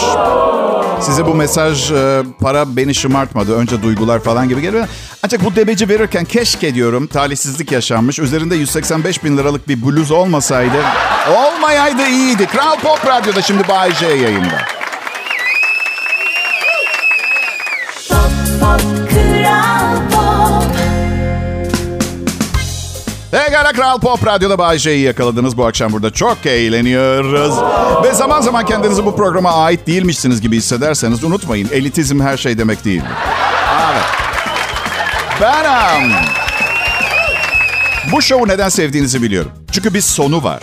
Size 1.00 1.26
bu 1.26 1.34
mesaj 1.34 1.92
e, 1.92 2.22
para 2.40 2.76
beni 2.76 2.94
şımartmadı. 2.94 3.56
Önce 3.56 3.82
duygular 3.82 4.20
falan 4.20 4.48
gibi 4.48 4.60
geliyor. 4.60 4.88
Ancak 5.22 5.44
bu 5.44 5.56
demeci 5.56 5.88
verirken 5.88 6.24
keşke 6.24 6.74
diyorum 6.74 7.06
talihsizlik 7.06 7.72
yaşanmış. 7.72 8.18
Üzerinde 8.18 8.56
185 8.56 9.24
bin 9.24 9.38
liralık 9.38 9.68
bir 9.68 9.82
bluz 9.82 10.10
olmasaydı. 10.10 10.76
Olmayaydı 11.36 12.08
iyiydi. 12.08 12.46
Kral 12.46 12.76
Pop 12.76 13.06
Radyo'da 13.06 13.42
şimdi 13.42 13.68
Bay 13.68 13.94
J 13.94 14.06
yayında. 14.06 14.79
Pekala 23.70 23.90
Kral 23.90 24.00
Pop 24.00 24.26
Radyo'da 24.26 24.58
Bay 24.58 24.78
J'yi 24.78 25.00
yakaladınız. 25.00 25.56
Bu 25.56 25.66
akşam 25.66 25.92
burada 25.92 26.10
çok 26.10 26.46
eğleniyoruz. 26.46 27.54
Ve 28.04 28.14
zaman 28.14 28.40
zaman 28.40 28.66
kendinizi 28.66 29.06
bu 29.06 29.16
programa 29.16 29.52
ait 29.52 29.86
değilmişsiniz 29.86 30.40
gibi 30.40 30.56
hissederseniz 30.56 31.24
unutmayın. 31.24 31.68
Elitizm 31.72 32.20
her 32.20 32.36
şey 32.36 32.58
demek 32.58 32.84
değil. 32.84 33.02
Evet. 33.92 34.02
Benim. 35.40 36.12
Bu 38.12 38.22
şovu 38.22 38.48
neden 38.48 38.68
sevdiğinizi 38.68 39.22
biliyorum. 39.22 39.50
Çünkü 39.72 39.94
bir 39.94 40.00
sonu 40.00 40.44
var. 40.44 40.60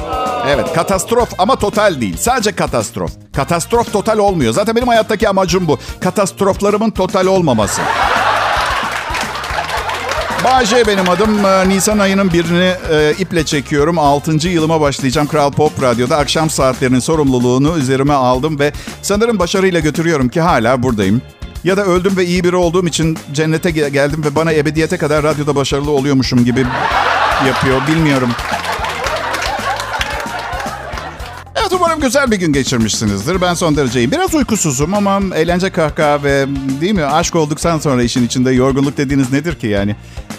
Evet 0.47 0.73
katastrof 0.75 1.29
ama 1.37 1.55
total 1.55 2.01
değil. 2.01 2.17
Sadece 2.17 2.51
katastrof. 2.51 3.11
Katastrof 3.35 3.93
total 3.93 4.17
olmuyor. 4.17 4.53
Zaten 4.53 4.75
benim 4.75 4.87
hayattaki 4.87 5.29
amacım 5.29 5.67
bu. 5.67 5.79
Katastroflarımın 5.99 6.89
total 6.89 7.25
olmaması. 7.25 7.81
Bahçe 10.51 10.87
benim 10.87 11.09
adım. 11.09 11.45
Ee, 11.45 11.69
Nisan 11.69 11.99
ayının 11.99 12.33
birini 12.33 12.73
e, 12.91 13.13
iple 13.19 13.45
çekiyorum. 13.45 13.99
6. 13.99 14.47
yılıma 14.47 14.81
başlayacağım 14.81 15.27
Kral 15.27 15.51
Pop 15.51 15.81
Radyo'da. 15.83 16.17
Akşam 16.17 16.49
saatlerinin 16.49 16.99
sorumluluğunu 16.99 17.77
üzerime 17.77 18.13
aldım 18.13 18.59
ve 18.59 18.71
sanırım 19.01 19.39
başarıyla 19.39 19.79
götürüyorum 19.79 20.29
ki 20.29 20.41
hala 20.41 20.83
buradayım. 20.83 21.21
Ya 21.63 21.77
da 21.77 21.85
öldüm 21.85 22.17
ve 22.17 22.25
iyi 22.25 22.43
biri 22.43 22.55
olduğum 22.55 22.87
için 22.87 23.17
cennete 23.33 23.69
ge- 23.69 23.89
geldim 23.89 24.23
ve 24.23 24.35
bana 24.35 24.53
ebediyete 24.53 24.97
kadar 24.97 25.23
radyoda 25.23 25.55
başarılı 25.55 25.91
oluyormuşum 25.91 26.45
gibi 26.45 26.65
yapıyor. 27.47 27.81
Bilmiyorum. 27.87 28.29
Evet 31.55 31.71
umarım 31.73 31.99
güzel 32.01 32.31
bir 32.31 32.35
gün 32.37 32.53
geçirmişsinizdir. 32.53 33.41
Ben 33.41 33.53
son 33.53 33.75
dereceyim. 33.77 34.11
Biraz 34.11 34.33
uykusuzum 34.35 34.93
ama 34.93 35.19
eğlence 35.35 35.69
kahkaha 35.69 36.23
ve 36.23 36.45
değil 36.81 36.93
mi 36.93 37.05
aşk 37.05 37.35
olduktan 37.35 37.79
sonra 37.79 38.03
işin 38.03 38.25
içinde 38.25 38.51
yorgunluk 38.51 38.97
dediğiniz 38.97 39.31
nedir 39.31 39.55
ki 39.55 39.67
yani? 39.67 39.95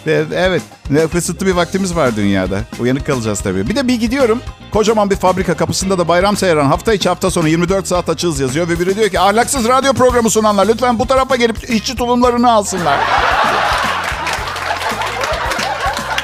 Ve 0.06 0.24
evet 0.34 0.62
ne 0.90 1.06
kısıtlı 1.06 1.46
bir 1.46 1.52
vaktimiz 1.52 1.96
var 1.96 2.16
dünyada. 2.16 2.60
Uyanık 2.80 3.06
kalacağız 3.06 3.40
tabii. 3.40 3.68
Bir 3.68 3.76
de 3.76 3.88
bir 3.88 3.94
gidiyorum. 4.00 4.40
Kocaman 4.70 5.10
bir 5.10 5.16
fabrika 5.16 5.56
kapısında 5.56 5.98
da 5.98 6.08
bayram 6.08 6.36
seyran 6.36 6.66
hafta 6.66 6.94
içi 6.94 7.08
hafta 7.08 7.30
sonu 7.30 7.48
24 7.48 7.86
saat 7.86 8.08
açığız 8.08 8.40
yazıyor. 8.40 8.68
Ve 8.68 8.80
biri 8.80 8.96
diyor 8.96 9.08
ki 9.08 9.20
ahlaksız 9.20 9.68
radyo 9.68 9.92
programı 9.92 10.30
sunanlar 10.30 10.68
lütfen 10.68 10.98
bu 10.98 11.06
tarafa 11.06 11.36
gelip 11.36 11.70
işçi 11.70 11.96
tulumlarını 11.96 12.52
alsınlar. 12.52 12.98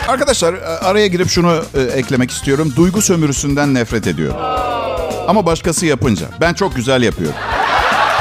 Arkadaşlar 0.08 0.54
araya 0.82 1.06
girip 1.06 1.28
şunu 1.28 1.64
e, 1.74 1.80
eklemek 1.80 2.30
istiyorum. 2.30 2.72
Duygu 2.76 3.02
sömürüsünden 3.02 3.74
nefret 3.74 4.06
ediyorum. 4.06 4.36
Ama 5.28 5.46
başkası 5.46 5.86
yapınca. 5.86 6.26
Ben 6.40 6.54
çok 6.54 6.76
güzel 6.76 7.02
yapıyorum. 7.02 7.36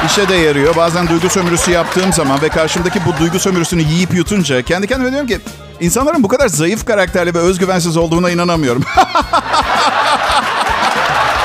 İşe 0.05 0.29
de 0.29 0.35
yarıyor. 0.35 0.75
Bazen 0.75 1.07
duygu 1.07 1.29
sömürüsü 1.29 1.71
yaptığım 1.71 2.13
zaman 2.13 2.41
ve 2.41 2.49
karşımdaki 2.49 2.99
bu 3.05 3.19
duygu 3.19 3.39
sömürüsünü 3.39 3.81
yiyip 3.81 4.13
yutunca 4.13 4.61
kendi 4.61 4.87
kendime 4.87 5.11
diyorum 5.11 5.27
ki 5.27 5.39
insanların 5.79 6.23
bu 6.23 6.27
kadar 6.27 6.47
zayıf 6.47 6.85
karakterli 6.85 7.33
ve 7.33 7.39
özgüvensiz 7.39 7.97
olduğuna 7.97 8.29
inanamıyorum. 8.29 8.83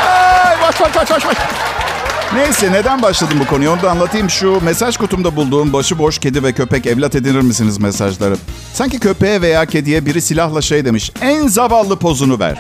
Ay, 0.07 0.63
baş, 0.63 0.81
baş, 0.81 0.97
baş, 0.97 1.11
baş, 1.11 1.27
baş. 1.27 1.37
Neyse 2.35 2.73
neden 2.73 3.03
başladım 3.03 3.39
bu 3.41 3.47
konuyu 3.47 3.71
onu 3.71 3.83
da 3.83 3.91
anlatayım. 3.91 4.31
Şu 4.31 4.61
mesaj 4.65 4.97
kutumda 4.97 5.37
bulduğum 5.37 5.73
başıboş 5.73 6.19
kedi 6.19 6.43
ve 6.43 6.53
köpek 6.53 6.87
evlat 6.87 7.15
edinir 7.15 7.41
misiniz 7.41 7.79
mesajları. 7.79 8.37
Sanki 8.75 9.01
köpeğe 9.01 9.43
veya 9.43 9.67
kediye 9.67 10.07
biri 10.07 10.23
silahla 10.23 10.63
şey 10.63 10.85
demiş. 10.85 11.13
En 11.21 11.49
zavallı 11.49 11.99
pozunu 11.99 12.39
ver. 12.39 12.59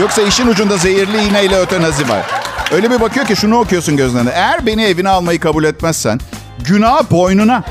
Yoksa 0.00 0.22
işin 0.22 0.46
ucunda 0.46 0.76
zehirli 0.76 1.24
iğneyle 1.24 1.58
ötenazi 1.58 2.08
var. 2.08 2.26
Öyle 2.72 2.90
bir 2.90 3.00
bakıyor 3.00 3.26
ki 3.26 3.36
şunu 3.36 3.58
okuyorsun 3.58 3.96
gözlerine. 3.96 4.30
Eğer 4.30 4.66
beni 4.66 4.84
evine 4.84 5.08
almayı 5.08 5.40
kabul 5.40 5.64
etmezsen 5.64 6.20
günah 6.58 7.10
boynuna. 7.10 7.62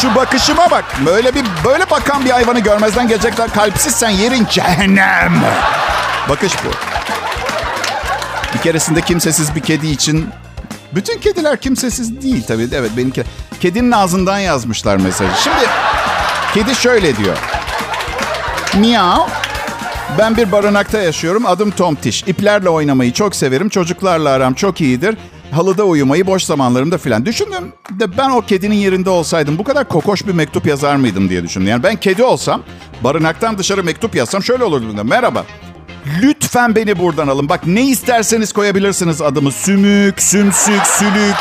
Şu 0.00 0.14
bakışıma 0.14 0.70
bak. 0.70 0.84
Böyle 1.06 1.34
bir 1.34 1.44
böyle 1.64 1.90
bakan 1.90 2.24
bir 2.24 2.30
hayvanı 2.30 2.60
görmezden 2.60 3.08
gelecekler. 3.08 3.52
Kalpsizsen 3.52 4.10
yerin 4.10 4.46
cehennem. 4.50 5.32
Bakış 6.28 6.52
bu. 6.64 6.68
Bir 8.54 8.62
keresinde 8.62 9.00
kimsesiz 9.00 9.54
bir 9.54 9.60
kedi 9.60 9.86
için... 9.86 10.28
Bütün 10.94 11.18
kediler 11.20 11.60
kimsesiz 11.60 12.22
değil 12.22 12.44
tabii. 12.48 12.68
Evet 12.72 12.90
benimki. 12.96 13.24
Kedinin 13.60 13.92
ağzından 13.92 14.38
yazmışlar 14.38 14.96
mesajı. 14.96 15.30
Şimdi 15.44 15.66
kedi 16.54 16.74
şöyle 16.74 17.16
diyor. 17.16 17.36
Miau. 18.74 19.28
Ben 20.18 20.36
bir 20.36 20.52
barınakta 20.52 20.98
yaşıyorum. 21.02 21.46
Adım 21.46 21.70
Tom 21.70 21.94
Tiş. 21.94 22.22
İplerle 22.22 22.68
oynamayı 22.68 23.12
çok 23.12 23.36
severim. 23.36 23.68
Çocuklarla 23.68 24.30
aram 24.30 24.54
çok 24.54 24.80
iyidir. 24.80 25.16
Halıda 25.52 25.84
uyumayı 25.84 26.26
boş 26.26 26.42
zamanlarımda 26.42 26.98
filan. 26.98 27.26
Düşündüm 27.26 27.72
de 27.90 28.18
ben 28.18 28.30
o 28.30 28.40
kedinin 28.40 28.74
yerinde 28.74 29.10
olsaydım 29.10 29.58
bu 29.58 29.64
kadar 29.64 29.88
kokoş 29.88 30.26
bir 30.26 30.32
mektup 30.32 30.66
yazar 30.66 30.96
mıydım 30.96 31.28
diye 31.28 31.42
düşündüm. 31.42 31.68
Yani 31.68 31.82
ben 31.82 31.96
kedi 31.96 32.22
olsam 32.22 32.62
barınaktan 33.04 33.58
dışarı 33.58 33.84
mektup 33.84 34.14
yazsam 34.14 34.42
şöyle 34.42 34.64
olurdu. 34.64 34.96
da, 34.96 35.04
Merhaba. 35.04 35.44
Lütfen 36.22 36.76
beni 36.76 36.98
buradan 36.98 37.28
alın. 37.28 37.48
Bak 37.48 37.66
ne 37.66 37.86
isterseniz 37.86 38.52
koyabilirsiniz 38.52 39.22
adımı. 39.22 39.52
Sümük, 39.52 40.22
sümsük, 40.22 40.86
sülük. 40.86 41.36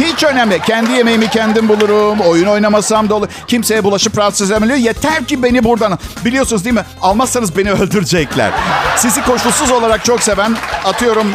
Hiç 0.00 0.24
önemli. 0.24 0.60
Kendi 0.62 0.92
yemeğimi 0.92 1.30
kendim 1.30 1.68
bulurum. 1.68 2.20
Oyun 2.20 2.46
oynamasam 2.46 3.08
da 3.08 3.14
olur. 3.14 3.28
Kimseye 3.46 3.84
bulaşıp 3.84 4.18
rahatsız 4.18 4.50
edemiyor. 4.50 4.76
Yeter 4.78 5.24
ki 5.24 5.42
beni 5.42 5.64
buradan. 5.64 5.98
Biliyorsunuz 6.24 6.64
değil 6.64 6.74
mi? 6.74 6.84
Almazsanız 7.02 7.56
beni 7.56 7.72
öldürecekler. 7.72 8.50
Sizi 8.96 9.22
koşulsuz 9.24 9.70
olarak 9.70 10.04
çok 10.04 10.22
seven 10.22 10.56
atıyorum 10.84 11.26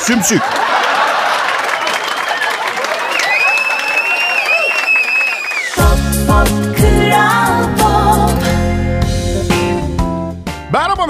sümsük. 0.00 0.42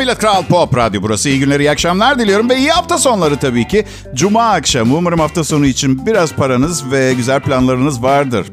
Millet 0.06 0.18
Kral 0.18 0.42
Pop 0.42 0.76
Radyo 0.76 1.02
burası. 1.02 1.28
İyi 1.28 1.38
günler, 1.38 1.60
iyi 1.60 1.70
akşamlar 1.70 2.18
diliyorum 2.18 2.50
ve 2.50 2.56
iyi 2.56 2.70
hafta 2.70 2.98
sonları 2.98 3.36
tabii 3.36 3.68
ki. 3.68 3.84
Cuma 4.14 4.42
akşamı 4.42 4.96
umarım 4.96 5.20
hafta 5.20 5.44
sonu 5.44 5.66
için 5.66 6.06
biraz 6.06 6.32
paranız 6.32 6.90
ve 6.90 7.14
güzel 7.14 7.40
planlarınız 7.40 8.02
vardır. 8.02 8.46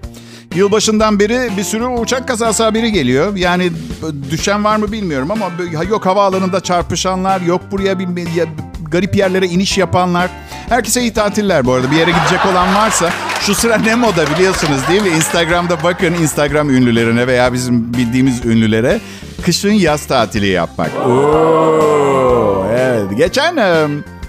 Yılbaşından 0.55 1.19
beri 1.19 1.49
bir 1.57 1.63
sürü 1.63 1.85
uçak 1.85 2.27
kazası 2.27 2.63
haberi 2.63 2.91
geliyor. 2.91 3.35
Yani 3.35 3.71
düşen 4.31 4.63
var 4.63 4.75
mı 4.75 4.91
bilmiyorum 4.91 5.31
ama 5.31 5.51
yok 5.89 6.05
havaalanında 6.05 6.59
çarpışanlar, 6.59 7.41
yok 7.41 7.61
buraya 7.71 7.99
bir, 7.99 8.07
garip 8.91 9.15
yerlere 9.15 9.47
iniş 9.47 9.77
yapanlar. 9.77 10.29
Herkese 10.69 11.01
iyi 11.01 11.13
tatiller 11.13 11.65
bu 11.65 11.73
arada. 11.73 11.91
Bir 11.91 11.95
yere 11.95 12.11
gidecek 12.11 12.45
olan 12.45 12.75
varsa 12.75 13.09
şu 13.41 13.55
sıra 13.55 13.77
ne 13.77 13.95
moda 13.95 14.27
biliyorsunuz 14.35 14.81
değil 14.89 15.01
mi? 15.01 15.09
Instagram'da 15.09 15.83
bakın 15.83 16.13
Instagram 16.13 16.69
ünlülerine 16.69 17.27
veya 17.27 17.53
bizim 17.53 17.93
bildiğimiz 17.93 18.45
ünlülere 18.45 18.99
kışın 19.45 19.71
yaz 19.71 20.05
tatili 20.05 20.47
yapmak. 20.47 20.91
Oo, 21.07 22.65
evet. 22.77 23.17
Geçen 23.17 23.55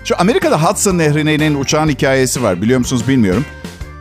şu 0.05 0.15
Amerika'da 0.19 0.63
Hudson 0.63 0.99
Nehri'ne 0.99 1.35
inen 1.35 1.55
uçağın 1.55 1.89
hikayesi 1.89 2.43
var. 2.43 2.63
Biliyor 2.63 2.79
musunuz 2.79 3.09
bilmiyorum. 3.09 3.45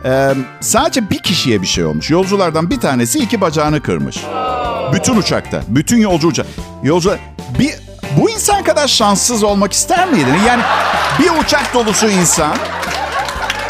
E, 0.04 0.32
sadece 0.60 1.10
bir 1.10 1.18
kişiye 1.18 1.62
bir 1.62 1.66
şey 1.66 1.84
olmuş. 1.84 2.10
Yolculardan 2.10 2.70
bir 2.70 2.80
tanesi 2.80 3.18
iki 3.18 3.40
bacağını 3.40 3.80
kırmış. 3.82 4.16
Bütün 4.92 5.16
uçakta. 5.16 5.62
Bütün 5.68 5.96
yolcu 5.96 6.28
uçak. 6.28 6.46
Yolcu 6.82 7.16
bir 7.58 7.83
bu 8.18 8.30
insan 8.30 8.62
kadar 8.64 8.88
şanssız 8.88 9.42
olmak 9.42 9.72
ister 9.72 10.08
miydin? 10.08 10.36
Yani 10.46 10.62
bir 11.18 11.44
uçak 11.44 11.74
dolusu 11.74 12.08
insan 12.08 12.56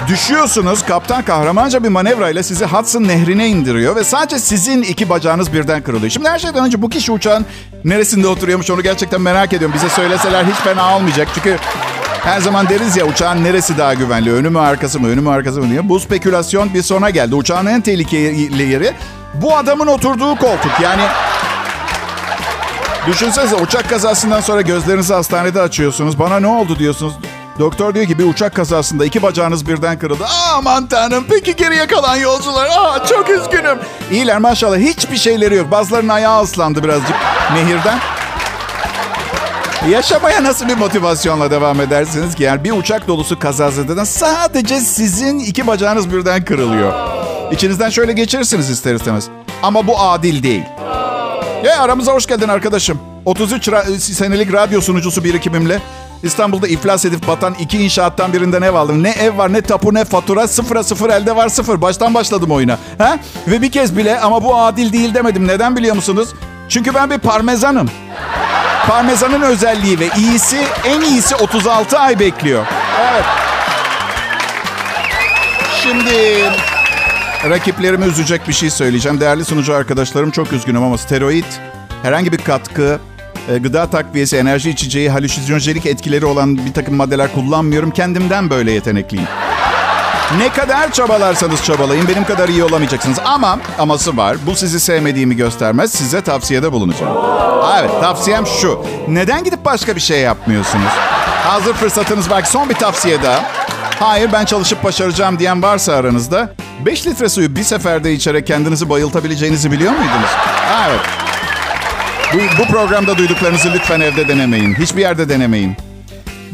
Düşüyorsunuz, 0.08 0.82
kaptan 0.82 1.22
kahramanca 1.22 1.84
bir 1.84 1.88
manevrayla 1.88 2.42
sizi 2.42 2.64
Hudson 2.64 3.02
nehrine 3.02 3.48
indiriyor 3.48 3.96
ve 3.96 4.04
sadece 4.04 4.38
sizin 4.38 4.82
iki 4.82 5.08
bacağınız 5.08 5.52
birden 5.52 5.82
kırılıyor. 5.82 6.10
Şimdi 6.10 6.28
her 6.28 6.38
şeyden 6.38 6.64
önce 6.64 6.82
bu 6.82 6.88
kişi 6.88 7.12
uçağın 7.12 7.46
neresinde 7.84 8.28
oturuyormuş 8.28 8.70
onu 8.70 8.82
gerçekten 8.82 9.20
merak 9.20 9.52
ediyorum. 9.52 9.74
Bize 9.76 9.88
söyleseler 9.88 10.44
hiç 10.44 10.54
fena 10.54 10.96
olmayacak. 10.96 11.28
Çünkü 11.34 11.56
her 12.24 12.40
zaman 12.40 12.68
deriz 12.68 12.96
ya 12.96 13.06
uçağın 13.06 13.44
neresi 13.44 13.78
daha 13.78 13.94
güvenli? 13.94 14.32
Önü 14.32 14.50
mü 14.50 14.58
arkası 14.58 15.00
mı? 15.00 15.08
Önü 15.08 15.20
mü 15.20 15.30
arkası 15.30 15.60
mı 15.60 15.70
diye. 15.70 15.88
Bu 15.88 16.00
spekülasyon 16.00 16.74
bir 16.74 16.82
sona 16.82 17.10
geldi. 17.10 17.34
Uçağın 17.34 17.66
en 17.66 17.80
tehlikeli 17.80 18.62
yeri 18.62 18.92
bu 19.34 19.56
adamın 19.56 19.86
oturduğu 19.86 20.36
koltuk. 20.36 20.72
Yani 20.82 21.02
düşünsenize 23.06 23.56
uçak 23.56 23.90
kazasından 23.90 24.40
sonra 24.40 24.60
gözlerinizi 24.60 25.14
hastanede 25.14 25.60
açıyorsunuz. 25.60 26.18
Bana 26.18 26.40
ne 26.40 26.46
oldu 26.46 26.78
diyorsunuz. 26.78 27.14
Doktor 27.58 27.94
diyor 27.94 28.06
ki 28.06 28.18
bir 28.18 28.24
uçak 28.24 28.54
kazasında 28.54 29.04
iki 29.04 29.22
bacağınız 29.22 29.68
birden 29.68 29.98
kırıldı. 29.98 30.24
Aman 30.54 30.86
tanrım 30.86 31.24
peki 31.30 31.56
geriye 31.56 31.86
kalan 31.86 32.16
yolcular. 32.16 32.68
Aa, 32.78 33.06
çok 33.06 33.30
üzgünüm. 33.30 33.78
İyiler 34.10 34.38
maşallah 34.38 34.76
hiçbir 34.76 35.16
şeyleri 35.16 35.54
yok. 35.56 35.70
Bazılarının 35.70 36.08
ayağı 36.08 36.42
ıslandı 36.42 36.82
birazcık 36.84 37.16
nehirden. 37.54 37.98
Yaşamaya 39.90 40.44
nasıl 40.44 40.68
bir 40.68 40.76
motivasyonla 40.76 41.50
devam 41.50 41.80
edersiniz 41.80 42.34
ki? 42.34 42.42
Yani 42.42 42.64
bir 42.64 42.72
uçak 42.72 43.08
dolusu 43.08 43.38
kazazeden 43.38 44.04
sadece 44.04 44.80
sizin 44.80 45.38
iki 45.38 45.66
bacağınız 45.66 46.12
birden 46.12 46.44
kırılıyor. 46.44 46.92
İçinizden 47.52 47.90
şöyle 47.90 48.12
geçirirsiniz 48.12 48.70
ister 48.70 48.94
istemez. 48.94 49.28
Ama 49.62 49.86
bu 49.86 50.00
adil 50.00 50.42
değil. 50.42 50.62
Ya 51.64 51.82
aramıza 51.82 52.12
hoş 52.12 52.26
geldin 52.26 52.48
arkadaşım. 52.48 52.98
33 53.24 53.68
ra- 53.68 53.98
senelik 53.98 54.52
radyo 54.52 54.80
sunucusu 54.80 55.24
birikimimle 55.24 55.82
İstanbul'da 56.22 56.68
iflas 56.68 57.04
edip 57.04 57.26
batan 57.28 57.54
iki 57.60 57.78
inşaattan 57.84 58.32
birinden 58.32 58.62
ev 58.62 58.74
aldım. 58.74 59.02
Ne 59.02 59.10
ev 59.10 59.38
var 59.38 59.52
ne 59.52 59.62
tapu 59.62 59.94
ne 59.94 60.04
fatura 60.04 60.48
sıfıra 60.48 60.82
sıfır 60.82 61.10
elde 61.10 61.36
var 61.36 61.48
sıfır. 61.48 61.80
Baştan 61.82 62.14
başladım 62.14 62.50
oyuna. 62.50 62.78
Ha? 62.98 63.18
Ve 63.48 63.62
bir 63.62 63.70
kez 63.72 63.96
bile 63.96 64.20
ama 64.20 64.44
bu 64.44 64.56
adil 64.56 64.92
değil 64.92 65.14
demedim. 65.14 65.48
Neden 65.48 65.76
biliyor 65.76 65.94
musunuz? 65.96 66.28
Çünkü 66.68 66.94
ben 66.94 67.10
bir 67.10 67.18
parmezanım. 67.18 67.90
Parmesanın 68.88 69.42
özelliği 69.42 70.00
ve 70.00 70.08
iyisi 70.18 70.64
en 70.84 71.00
iyisi 71.00 71.36
36 71.36 71.98
ay 71.98 72.18
bekliyor. 72.20 72.66
Evet. 73.12 73.24
Şimdi 75.82 76.12
rakiplerimi 77.50 78.04
üzecek 78.04 78.48
bir 78.48 78.52
şey 78.52 78.70
söyleyeceğim. 78.70 79.20
Değerli 79.20 79.44
sunucu 79.44 79.74
arkadaşlarım 79.74 80.30
çok 80.30 80.52
üzgünüm 80.52 80.82
ama 80.82 80.98
steroid 80.98 81.44
herhangi 82.02 82.32
bir 82.32 82.38
katkı, 82.38 82.98
e, 83.48 83.58
gıda 83.58 83.90
takviyesi, 83.90 84.36
enerji 84.36 84.70
içeceği, 84.70 85.10
halüsinojenik 85.10 85.86
etkileri 85.86 86.26
olan 86.26 86.56
bir 86.66 86.72
takım 86.72 86.94
maddeler 86.94 87.32
kullanmıyorum. 87.34 87.90
Kendimden 87.90 88.50
böyle 88.50 88.72
yetenekliyim. 88.72 89.26
Ne 90.38 90.48
kadar 90.48 90.92
çabalarsanız 90.92 91.64
çabalayın 91.64 92.08
benim 92.08 92.24
kadar 92.24 92.48
iyi 92.48 92.64
olamayacaksınız. 92.64 93.18
Ama 93.24 93.58
aması 93.78 94.16
var. 94.16 94.36
Bu 94.46 94.54
sizi 94.54 94.80
sevmediğimi 94.80 95.36
göstermez. 95.36 95.92
Size 95.92 96.20
tavsiyede 96.20 96.72
bulunacağım. 96.72 97.16
Evet 97.80 97.90
tavsiyem 98.00 98.46
şu. 98.46 98.84
Neden 99.08 99.44
gidip 99.44 99.64
başka 99.64 99.96
bir 99.96 100.00
şey 100.00 100.20
yapmıyorsunuz? 100.20 100.92
Hazır 101.44 101.74
fırsatınız 101.74 102.30
var. 102.30 102.42
Son 102.42 102.68
bir 102.68 102.74
tavsiye 102.74 103.22
daha. 103.22 103.44
Hayır 104.00 104.32
ben 104.32 104.44
çalışıp 104.44 104.84
başaracağım 104.84 105.38
diyen 105.38 105.62
varsa 105.62 105.94
aranızda 105.94 106.52
5 106.80 107.06
litre 107.06 107.28
suyu 107.28 107.56
bir 107.56 107.62
seferde 107.62 108.12
içerek 108.12 108.46
kendinizi 108.46 108.88
bayıltabileceğinizi 108.88 109.72
biliyor 109.72 109.92
muydunuz? 109.92 110.30
Evet. 110.88 111.00
Bu, 112.34 112.62
bu 112.62 112.66
programda 112.66 113.18
duyduklarınızı 113.18 113.72
lütfen 113.72 114.00
evde 114.00 114.28
denemeyin. 114.28 114.74
Hiçbir 114.74 115.00
yerde 115.00 115.28
denemeyin. 115.28 115.76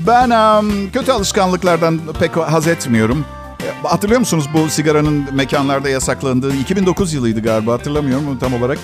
Ben 0.07 0.31
em, 0.31 0.91
kötü 0.93 1.13
alışkanlıklardan 1.13 2.01
pek 2.21 2.37
haz 2.37 2.67
etmiyorum. 2.67 3.25
Hatırlıyor 3.83 4.21
musunuz 4.21 4.45
bu 4.55 4.69
sigaranın 4.71 5.29
mekanlarda 5.33 5.89
yasaklandığı 5.89 6.55
2009 6.57 7.13
yılıydı 7.13 7.43
galiba 7.43 7.73
hatırlamıyorum 7.73 8.39
tam 8.39 8.55
olarak. 8.55 8.79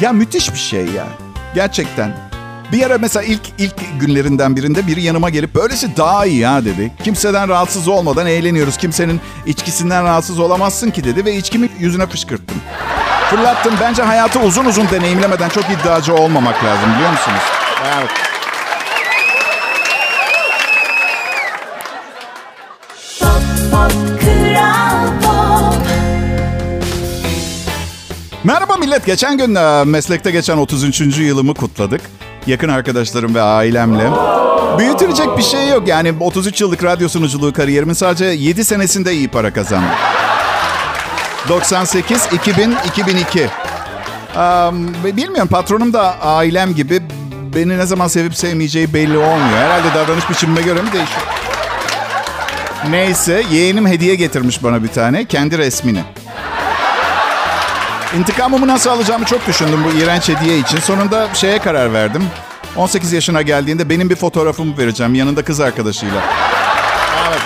Ya 0.00 0.12
müthiş 0.12 0.52
bir 0.52 0.58
şey 0.58 0.86
ya. 0.86 1.06
Gerçekten. 1.54 2.29
Bir 2.72 2.86
ara 2.86 2.98
mesela 2.98 3.22
ilk 3.22 3.40
ilk 3.58 3.74
günlerinden 4.00 4.56
birinde 4.56 4.86
biri 4.86 5.02
yanıma 5.02 5.30
gelip 5.30 5.54
böylesi 5.54 5.96
daha 5.96 6.26
iyi 6.26 6.38
ya 6.38 6.64
dedi. 6.64 6.92
Kimseden 7.04 7.48
rahatsız 7.48 7.88
olmadan 7.88 8.26
eğleniyoruz. 8.26 8.76
Kimsenin 8.76 9.20
içkisinden 9.46 10.04
rahatsız 10.04 10.38
olamazsın 10.38 10.90
ki 10.90 11.04
dedi 11.04 11.24
ve 11.24 11.36
içkimi 11.36 11.68
yüzüne 11.78 12.06
fışkırttım. 12.06 12.56
Fırlattım. 13.30 13.74
Bence 13.80 14.02
hayatı 14.02 14.40
uzun 14.40 14.64
uzun 14.64 14.90
deneyimlemeden 14.90 15.48
çok 15.48 15.64
iddiacı 15.64 16.14
olmamak 16.14 16.64
lazım 16.64 16.94
biliyor 16.94 17.10
musunuz? 17.10 17.42
Evet. 17.98 18.10
Pop 23.20 23.42
Pop 23.70 24.20
Kral 24.20 25.06
Pop 25.22 25.86
Merhaba 28.44 28.76
millet. 28.76 29.06
Geçen 29.06 29.38
gün 29.38 29.54
e, 29.54 29.84
meslekte 29.84 30.30
geçen 30.30 30.56
33. 30.56 31.00
yılımı 31.18 31.54
kutladık. 31.54 32.00
Yakın 32.46 32.68
arkadaşlarım 32.68 33.34
ve 33.34 33.42
ailemle. 33.42 34.10
Büyütülecek 34.78 35.38
bir 35.38 35.42
şey 35.42 35.68
yok. 35.68 35.88
Yani 35.88 36.14
33 36.20 36.60
yıllık 36.60 36.84
radyo 36.84 37.08
sunuculuğu 37.08 37.52
kariyerimin 37.52 37.92
sadece 37.92 38.24
7 38.24 38.64
senesinde 38.64 39.12
iyi 39.12 39.28
para 39.28 39.52
kazandım. 39.52 39.90
98, 41.48 42.28
2000, 42.32 42.76
2002. 42.86 43.46
Am, 44.36 45.04
ve 45.04 45.16
bilmiyorum 45.16 45.48
patronum 45.48 45.92
da 45.92 46.20
ailem 46.20 46.74
gibi 46.74 47.02
beni 47.54 47.78
ne 47.78 47.86
zaman 47.86 48.08
sevip 48.08 48.36
sevmeyeceği 48.36 48.94
belli 48.94 49.18
olmuyor. 49.18 49.58
Herhalde 49.58 49.94
davranış 49.94 50.30
biçimime 50.30 50.62
göre 50.62 50.82
mi 50.82 50.92
değişiyor? 50.92 51.22
Neyse 52.90 53.42
yeğenim 53.50 53.86
hediye 53.86 54.14
getirmiş 54.14 54.62
bana 54.62 54.82
bir 54.82 54.88
tane. 54.88 55.24
Kendi 55.24 55.58
resmini. 55.58 56.02
İntikamımı 58.18 58.66
nasıl 58.66 58.90
alacağımı 58.90 59.24
çok 59.24 59.46
düşündüm 59.46 59.84
bu 59.84 59.98
iğrenç 59.98 60.28
hediye 60.28 60.58
için. 60.58 60.78
Sonunda 60.78 61.28
şeye 61.34 61.58
karar 61.58 61.92
verdim. 61.92 62.24
18 62.76 63.12
yaşına 63.12 63.42
geldiğinde 63.42 63.88
benim 63.90 64.10
bir 64.10 64.16
fotoğrafımı 64.16 64.78
vereceğim 64.78 65.14
yanında 65.14 65.44
kız 65.44 65.60
arkadaşıyla. 65.60 66.22
Evet. 67.28 67.40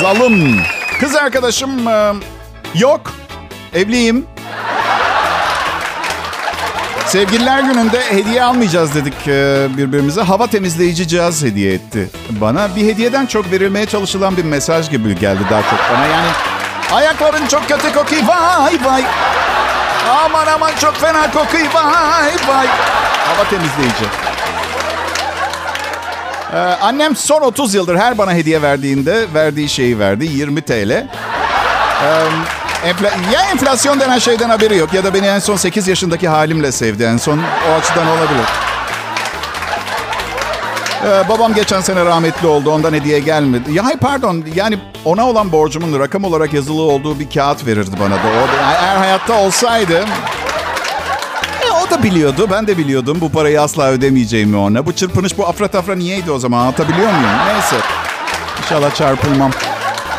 Zalım. 0.00 0.60
Kız 1.00 1.16
arkadaşım 1.16 1.88
e, 1.88 2.12
yok. 2.74 3.12
Evliyim. 3.74 4.26
Sevgililer 7.06 7.60
gününde 7.60 8.00
hediye 8.10 8.42
almayacağız 8.42 8.94
dedik 8.94 9.28
e, 9.28 9.68
birbirimize. 9.76 10.22
Hava 10.22 10.46
temizleyici 10.46 11.08
cihaz 11.08 11.42
hediye 11.42 11.74
etti 11.74 12.10
bana. 12.30 12.76
Bir 12.76 12.86
hediyeden 12.86 13.26
çok 13.26 13.50
verilmeye 13.52 13.86
çalışılan 13.86 14.36
bir 14.36 14.44
mesaj 14.44 14.90
gibi 14.90 15.18
geldi 15.18 15.40
daha 15.50 15.62
çok 15.62 15.78
bana. 15.92 16.06
Yani 16.06 16.28
ayakların 16.92 17.46
çok 17.46 17.68
kötü 17.68 17.92
kokuyor 17.92 18.22
vay 18.26 18.78
vay. 18.84 19.04
Aman 20.24 20.46
aman 20.46 20.70
çok 20.80 20.96
fena 20.96 21.30
kokuyor 21.30 21.66
vay 21.74 22.32
vay. 22.48 22.66
Hava 23.26 23.48
temizleyici. 23.50 24.04
Ee, 26.54 26.56
annem 26.58 27.16
son 27.16 27.42
30 27.42 27.74
yıldır 27.74 27.96
her 27.96 28.18
bana 28.18 28.32
hediye 28.32 28.62
verdiğinde 28.62 29.26
verdiği 29.34 29.68
şeyi 29.68 29.98
verdi. 29.98 30.24
20 30.26 30.62
TL. 30.62 30.90
Ee, 30.90 31.06
enfla- 32.90 33.32
ya 33.34 33.40
enflasyon 33.52 34.00
denen 34.00 34.18
şeyden 34.18 34.48
haberi 34.50 34.76
yok 34.76 34.94
ya 34.94 35.04
da 35.04 35.14
beni 35.14 35.26
en 35.26 35.38
son 35.38 35.56
8 35.56 35.88
yaşındaki 35.88 36.28
halimle 36.28 36.72
sevdi. 36.72 37.02
En 37.04 37.16
son 37.16 37.38
o 37.70 37.74
açıdan 37.80 38.06
olabilir. 38.06 38.44
Ee, 41.04 41.28
babam 41.28 41.54
geçen 41.54 41.80
sene 41.80 42.04
rahmetli 42.04 42.46
oldu. 42.46 42.70
Ondan 42.70 42.92
hediye 42.92 43.18
gelmedi. 43.18 43.72
Ya 43.72 43.84
pardon. 44.00 44.44
Yani 44.54 44.78
ona 45.04 45.26
olan 45.28 45.52
borcumun 45.52 46.00
rakam 46.00 46.24
olarak 46.24 46.52
yazılı 46.52 46.82
olduğu 46.82 47.20
bir 47.20 47.30
kağıt 47.30 47.66
verirdi 47.66 47.90
bana 48.00 48.14
da. 48.14 48.28
O, 48.28 48.64
eğer 48.82 48.96
hayatta 48.96 49.34
olsaydı 49.40 50.04
e, 51.62 51.70
o 51.86 51.90
da 51.90 52.02
biliyordu. 52.02 52.48
Ben 52.50 52.66
de 52.66 52.78
biliyordum 52.78 53.18
bu 53.20 53.32
parayı 53.32 53.60
asla 53.62 53.88
ödemeyeceğimi 53.88 54.56
ona. 54.56 54.86
Bu 54.86 54.92
çırpınış, 54.92 55.38
bu 55.38 55.46
afra 55.48 55.68
tafra 55.68 55.94
niyeydi 55.94 56.30
o 56.30 56.38
zaman? 56.38 56.58
Anlatabiliyor 56.60 57.10
muyum? 57.10 57.30
Neyse. 57.52 57.76
İnşallah 58.62 58.94
çarpılmam. 58.94 59.50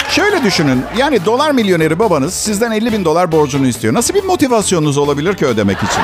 Şöyle 0.09 0.43
düşünün. 0.43 0.83
Yani 0.97 1.25
dolar 1.25 1.51
milyoneri 1.51 1.99
babanız 1.99 2.33
sizden 2.33 2.71
50 2.71 2.93
bin 2.93 3.05
dolar 3.05 3.31
borcunu 3.31 3.67
istiyor. 3.67 3.93
Nasıl 3.93 4.13
bir 4.13 4.23
motivasyonunuz 4.23 4.97
olabilir 4.97 5.35
ki 5.37 5.45
ödemek 5.45 5.77
için? 5.77 6.03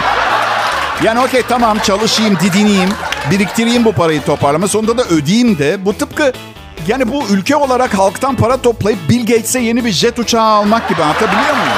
Yani 1.04 1.20
okey 1.20 1.42
tamam 1.50 1.80
çalışayım, 1.80 2.38
didineyim, 2.40 2.90
biriktireyim 3.32 3.86
bu 3.86 3.94
parayı 3.94 4.22
toparlama. 4.22 4.68
Sonunda 4.68 4.98
da 4.98 5.04
ödeyeyim 5.04 5.58
de. 5.58 5.86
Bu 5.86 5.94
tıpkı 5.98 6.34
yani 6.88 7.12
bu 7.12 7.24
ülke 7.30 7.56
olarak 7.56 7.98
halktan 7.98 8.36
para 8.36 8.58
toplayıp 8.58 9.00
Bill 9.10 9.26
Gates'e 9.26 9.60
yeni 9.60 9.86
bir 9.86 9.92
jet 9.92 10.20
uçağı 10.20 10.44
almak 10.44 10.90
gibi 10.90 11.04
anlatabiliyor 11.04 11.54
muyum? 11.54 11.78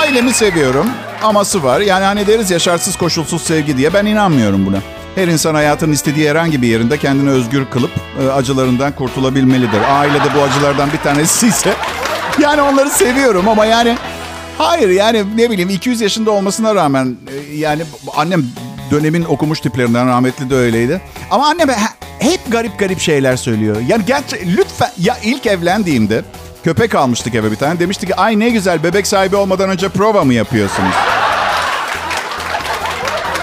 Ailemi 0.00 0.32
seviyorum. 0.32 0.90
Aması 1.22 1.62
var. 1.62 1.80
Yani 1.80 2.04
hani 2.04 2.26
deriz 2.26 2.50
ya 2.50 2.58
şartsız 2.58 2.96
koşulsuz 2.96 3.42
sevgi 3.42 3.76
diye. 3.76 3.94
Ben 3.94 4.06
inanmıyorum 4.06 4.66
buna. 4.66 4.78
Her 5.14 5.28
insan 5.28 5.54
hayatın 5.54 5.92
istediği 5.92 6.30
herhangi 6.30 6.62
bir 6.62 6.68
yerinde 6.68 6.98
kendini 6.98 7.30
özgür 7.30 7.64
kılıp 7.64 7.90
e, 8.22 8.28
acılarından 8.30 8.92
kurtulabilimelidir. 8.92 9.80
Ailede 9.90 10.34
bu 10.36 10.42
acılardan 10.42 10.92
bir 10.92 10.98
tanesi 10.98 11.46
ise 11.46 11.74
yani 12.38 12.62
onları 12.62 12.90
seviyorum 12.90 13.48
ama 13.48 13.66
yani 13.66 13.96
hayır 14.58 14.88
yani 14.88 15.24
ne 15.36 15.50
bileyim 15.50 15.70
200 15.70 16.00
yaşında 16.00 16.30
olmasına 16.30 16.74
rağmen 16.74 17.16
yani 17.58 17.82
annem 18.16 18.44
dönemin 18.90 19.24
okumuş 19.24 19.60
tiplerinden 19.60 20.06
rahmetli 20.08 20.50
de 20.50 20.54
öyleydi. 20.54 21.00
Ama 21.30 21.46
annem 21.48 21.68
he- 21.68 21.74
hep 22.18 22.40
garip 22.52 22.78
garip 22.78 23.00
şeyler 23.00 23.36
söylüyor. 23.36 23.76
Yani 23.88 24.04
gerçi 24.06 24.56
lütfen 24.56 24.90
ya 24.98 25.16
ilk 25.22 25.46
evlendiğimde 25.46 26.22
köpek 26.64 26.94
almıştık 26.94 27.34
eve 27.34 27.50
bir 27.50 27.56
tane. 27.56 27.80
Demişti 27.80 28.06
ki 28.06 28.16
ay 28.16 28.38
ne 28.38 28.50
güzel 28.50 28.82
bebek 28.82 29.06
sahibi 29.06 29.36
olmadan 29.36 29.70
önce 29.70 29.88
prova 29.88 30.24
mı 30.24 30.34
yapıyorsunuz? 30.34 30.94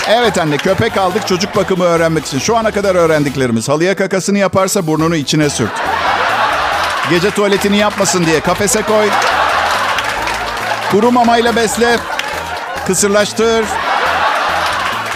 Evet 0.09 0.37
anne 0.37 0.57
köpek 0.57 0.97
aldık 0.97 1.27
çocuk 1.27 1.55
bakımı 1.55 1.83
öğrenmek 1.83 2.25
için. 2.25 2.39
Şu 2.39 2.57
ana 2.57 2.71
kadar 2.71 2.95
öğrendiklerimiz. 2.95 3.69
Halıya 3.69 3.95
kakasını 3.95 4.37
yaparsa 4.39 4.87
burnunu 4.87 5.15
içine 5.15 5.49
sürt. 5.49 5.71
Gece 7.09 7.31
tuvaletini 7.31 7.77
yapmasın 7.77 8.25
diye 8.25 8.39
kafese 8.39 8.81
koy. 8.81 9.09
Kuru 10.91 11.11
mamayla 11.11 11.55
besle. 11.55 11.97
Kısırlaştır. 12.87 13.65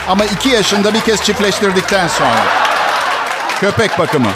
Ama 0.09 0.25
iki 0.25 0.49
yaşında 0.49 0.93
bir 0.93 1.01
kez 1.01 1.23
çiftleştirdikten 1.23 2.07
sonra. 2.07 2.45
Köpek 3.59 3.99
bakımı. 3.99 4.29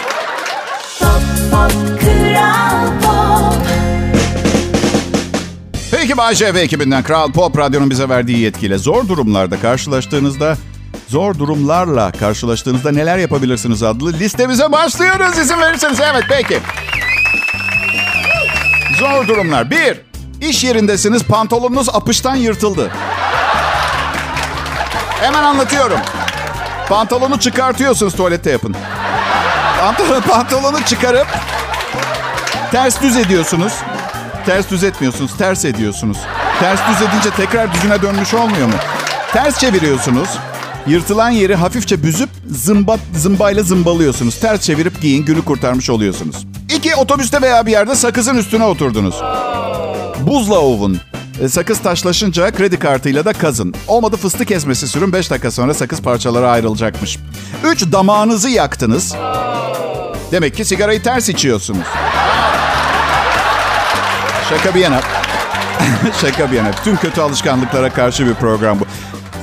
Pop 1.00 1.10
Pop 1.52 1.72
Kral 2.02 2.88
Pop 3.02 3.68
Peki 5.92 6.18
Bayce 6.18 6.54
ve 6.54 6.62
ekibinden 6.62 7.04
Kral 7.04 7.32
Pop 7.32 7.58
Radyo'nun 7.58 7.90
bize 7.90 8.10
verdiği 8.10 8.40
yetkiyle 8.40 8.78
zor 8.78 9.08
durumlarda 9.08 9.60
karşılaştığınızda 9.60 10.58
zor 11.08 11.40
durumlarla 11.40 12.12
karşılaştığınızda 12.12 12.92
neler 12.92 13.18
yapabilirsiniz 13.18 13.84
adlı 13.84 14.14
listemize 14.14 14.72
başlıyoruz 14.72 15.38
izin 15.38 15.62
verirseniz. 15.62 16.00
Evet 16.14 16.24
peki. 16.30 16.60
Zor 19.00 19.28
durumlar. 19.28 19.72
Bir, 19.72 20.02
iş 20.50 20.64
yerindesiniz 20.64 21.24
pantolonunuz 21.24 21.90
apıştan 21.90 22.36
yırtıldı. 22.36 22.92
Hemen 25.24 25.44
anlatıyorum. 25.44 26.00
Pantolonu 26.90 27.40
çıkartıyorsunuz 27.40 28.16
tuvalette 28.16 28.52
yapın. 28.52 28.76
Pantolonu, 29.80 30.22
pantolonu 30.30 30.86
çıkarıp 30.86 31.28
ters 32.72 33.02
düz 33.02 33.18
ediyorsunuz. 33.18 33.74
Ters 34.46 34.70
düz 34.70 34.84
etmiyorsunuz, 34.84 35.38
ters 35.38 35.66
ediyorsunuz. 35.66 36.18
Ters 36.60 36.80
düz 36.90 37.08
edince 37.08 37.30
tekrar 37.30 37.74
düzüne 37.74 38.02
dönmüş 38.02 38.34
olmuyor 38.34 38.68
mu? 38.68 38.74
Ters 39.34 39.60
çeviriyorsunuz. 39.60 40.30
Yırtılan 40.88 41.30
yeri 41.30 41.56
hafifçe 41.56 42.04
büzüp 42.04 42.30
zımba, 42.50 42.98
zımbayla 43.16 43.64
zımbalıyorsunuz. 43.64 44.40
Ters 44.40 44.62
çevirip 44.62 45.02
giyin, 45.02 45.26
günü 45.26 45.46
kurtarmış 45.46 45.90
oluyorsunuz. 45.90 46.48
İki, 46.76 46.96
otobüste 46.96 47.42
veya 47.42 47.66
bir 47.66 47.72
yerde 47.72 47.96
sakızın 47.96 48.38
üstüne 48.38 48.64
oturdunuz. 48.64 49.16
Buzla 50.20 50.60
ovun. 50.60 51.00
E, 51.42 51.50
Sakız 51.50 51.80
taşlaşınca 51.80 52.52
kredi 52.52 52.80
kartıyla 52.80 53.26
da 53.26 53.34
kazın. 53.34 53.74
Olmadı 53.88 54.18
fıstık 54.18 54.52
ezmesi 54.52 54.88
sürün 54.88 55.14
5 55.14 55.32
dakika 55.32 55.52
sonra 55.52 55.74
sakız 55.74 56.02
parçalara 56.02 56.52
ayrılacakmış. 56.52 57.20
3. 57.64 57.92
Damağınızı 57.92 58.50
yaktınız. 58.50 59.16
Demek 60.32 60.56
ki 60.56 60.66
sigarayı 60.66 61.04
ters 61.04 61.30
içiyorsunuz. 61.30 61.88
Şaka 64.50 64.76
bir 64.76 64.80
yana. 64.80 65.02
Şaka 66.22 66.52
bir 66.52 66.58
yana. 66.58 66.72
Tüm 66.84 66.98
kötü 66.98 67.22
alışkanlıklara 67.22 67.90
karşı 67.90 68.28
bir 68.28 68.34
program 68.34 68.80
bu. 68.80 68.86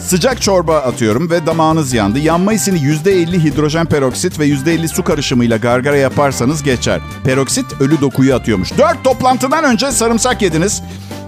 Sıcak 0.07 0.43
çorba 0.43 0.77
atıyorum 0.77 1.31
ve 1.31 1.47
damağınız 1.47 1.93
yandı. 1.93 2.19
Yanma 2.19 2.53
hissini 2.53 2.79
%50 2.79 3.45
hidrojen 3.45 3.87
peroksit 3.87 4.39
ve 4.39 4.47
%50 4.47 4.89
su 4.89 5.05
karışımıyla 5.05 5.57
gargara 5.57 5.97
yaparsanız 5.97 6.63
geçer. 6.63 7.01
Peroksit 7.25 7.81
ölü 7.81 8.01
dokuyu 8.01 8.35
atıyormuş. 8.35 8.79
4 8.79 9.05
toplantıdan 9.05 9.65
önce 9.65 9.93
sarımsak 9.93 10.43
yediniz. 10.43 10.83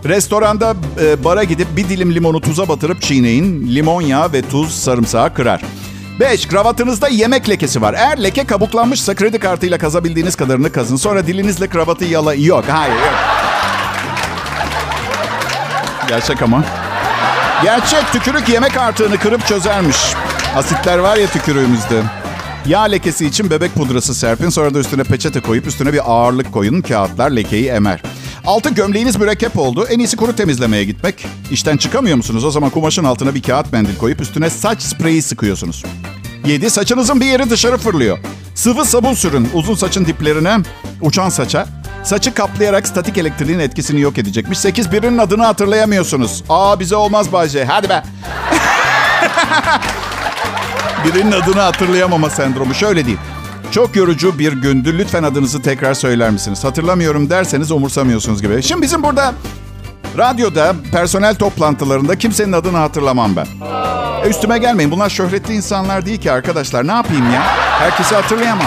Restoranda 0.04 0.74
e, 1.02 1.24
bara 1.24 1.44
gidip 1.44 1.76
bir 1.76 1.88
dilim 1.88 2.14
limonu 2.14 2.40
tuza 2.40 2.68
batırıp 2.68 3.02
çiğneyin. 3.02 3.74
Limon 3.74 4.02
yağı 4.02 4.32
ve 4.32 4.42
tuz 4.42 4.74
sarımsağı 4.74 5.34
kırar. 5.34 5.62
5. 6.20 6.48
Kravatınızda 6.48 7.08
yemek 7.08 7.48
lekesi 7.48 7.82
var. 7.82 7.94
Eğer 7.94 8.22
leke 8.22 8.44
kabuklanmışsa 8.44 9.14
kredi 9.14 9.38
kartıyla 9.38 9.78
kazabildiğiniz 9.78 10.36
kadarını 10.36 10.72
kazın. 10.72 10.96
Sonra 10.96 11.26
dilinizle 11.26 11.66
kravatı 11.66 12.04
yala... 12.04 12.34
Yok, 12.34 12.64
hayır. 12.68 12.96
Gerçek 16.08 16.42
ama. 16.42 16.64
Gerçek 17.62 18.12
tükürük 18.12 18.48
yemek 18.48 18.76
artığını 18.76 19.18
kırıp 19.18 19.46
çözermiş. 19.46 19.96
Asitler 20.56 20.98
var 20.98 21.16
ya 21.16 21.26
tükürüğümüzde. 21.26 22.02
Yağ 22.66 22.82
lekesi 22.82 23.26
için 23.26 23.50
bebek 23.50 23.74
pudrası 23.74 24.14
serpin. 24.14 24.48
Sonra 24.48 24.74
da 24.74 24.78
üstüne 24.78 25.04
peçete 25.04 25.40
koyup 25.40 25.66
üstüne 25.66 25.92
bir 25.92 26.12
ağırlık 26.12 26.52
koyun. 26.52 26.80
Kağıtlar 26.80 27.30
lekeyi 27.30 27.68
emer. 27.68 28.02
Altı 28.44 28.70
gömleğiniz 28.70 29.16
mürekkep 29.16 29.58
oldu. 29.58 29.86
En 29.90 29.98
iyisi 29.98 30.16
kuru 30.16 30.36
temizlemeye 30.36 30.84
gitmek. 30.84 31.26
İşten 31.50 31.76
çıkamıyor 31.76 32.16
musunuz? 32.16 32.44
O 32.44 32.50
zaman 32.50 32.70
kumaşın 32.70 33.04
altına 33.04 33.34
bir 33.34 33.42
kağıt 33.42 33.72
mendil 33.72 33.96
koyup 33.96 34.20
üstüne 34.20 34.50
saç 34.50 34.82
spreyi 34.82 35.22
sıkıyorsunuz. 35.22 35.84
7. 36.46 36.70
Saçınızın 36.70 37.20
bir 37.20 37.26
yeri 37.26 37.50
dışarı 37.50 37.78
fırlıyor. 37.78 38.18
Sıvı 38.54 38.84
sabun 38.84 39.14
sürün 39.14 39.48
uzun 39.54 39.74
saçın 39.74 40.06
diplerine, 40.06 40.58
uçan 41.00 41.28
saça. 41.28 41.66
Saçı 42.04 42.34
kaplayarak 42.34 42.88
statik 42.88 43.18
elektriğin 43.18 43.58
etkisini 43.58 44.00
yok 44.00 44.18
edecekmiş. 44.18 44.58
8. 44.58 44.92
Birinin 44.92 45.18
adını 45.18 45.44
hatırlayamıyorsunuz. 45.44 46.44
Aa 46.48 46.80
bize 46.80 46.96
olmaz 46.96 47.32
Bayce. 47.32 47.64
Hadi 47.64 47.88
be. 47.88 48.02
Birinin 51.04 51.32
adını 51.32 51.60
hatırlayamama 51.60 52.30
sendromu. 52.30 52.74
Şöyle 52.74 53.06
değil. 53.06 53.18
Çok 53.70 53.96
yorucu 53.96 54.38
bir 54.38 54.52
gündü. 54.52 54.98
Lütfen 54.98 55.22
adınızı 55.22 55.62
tekrar 55.62 55.94
söyler 55.94 56.30
misiniz? 56.30 56.64
Hatırlamıyorum 56.64 57.30
derseniz 57.30 57.70
umursamıyorsunuz 57.70 58.42
gibi. 58.42 58.62
Şimdi 58.62 58.82
bizim 58.82 59.02
burada 59.02 59.34
radyoda 60.18 60.74
personel 60.92 61.34
toplantılarında 61.34 62.18
kimsenin 62.18 62.52
adını 62.52 62.76
hatırlamam 62.76 63.36
ben. 63.36 63.46
E, 64.24 64.28
üstüme 64.28 64.58
gelmeyin. 64.58 64.90
Bunlar 64.90 65.10
şöhretli 65.10 65.54
insanlar 65.54 66.06
değil 66.06 66.20
ki 66.20 66.32
arkadaşlar. 66.32 66.86
Ne 66.86 66.92
yapayım 66.92 67.32
ya? 67.32 67.42
Herkesi 67.80 68.14
hatırlayamam. 68.14 68.66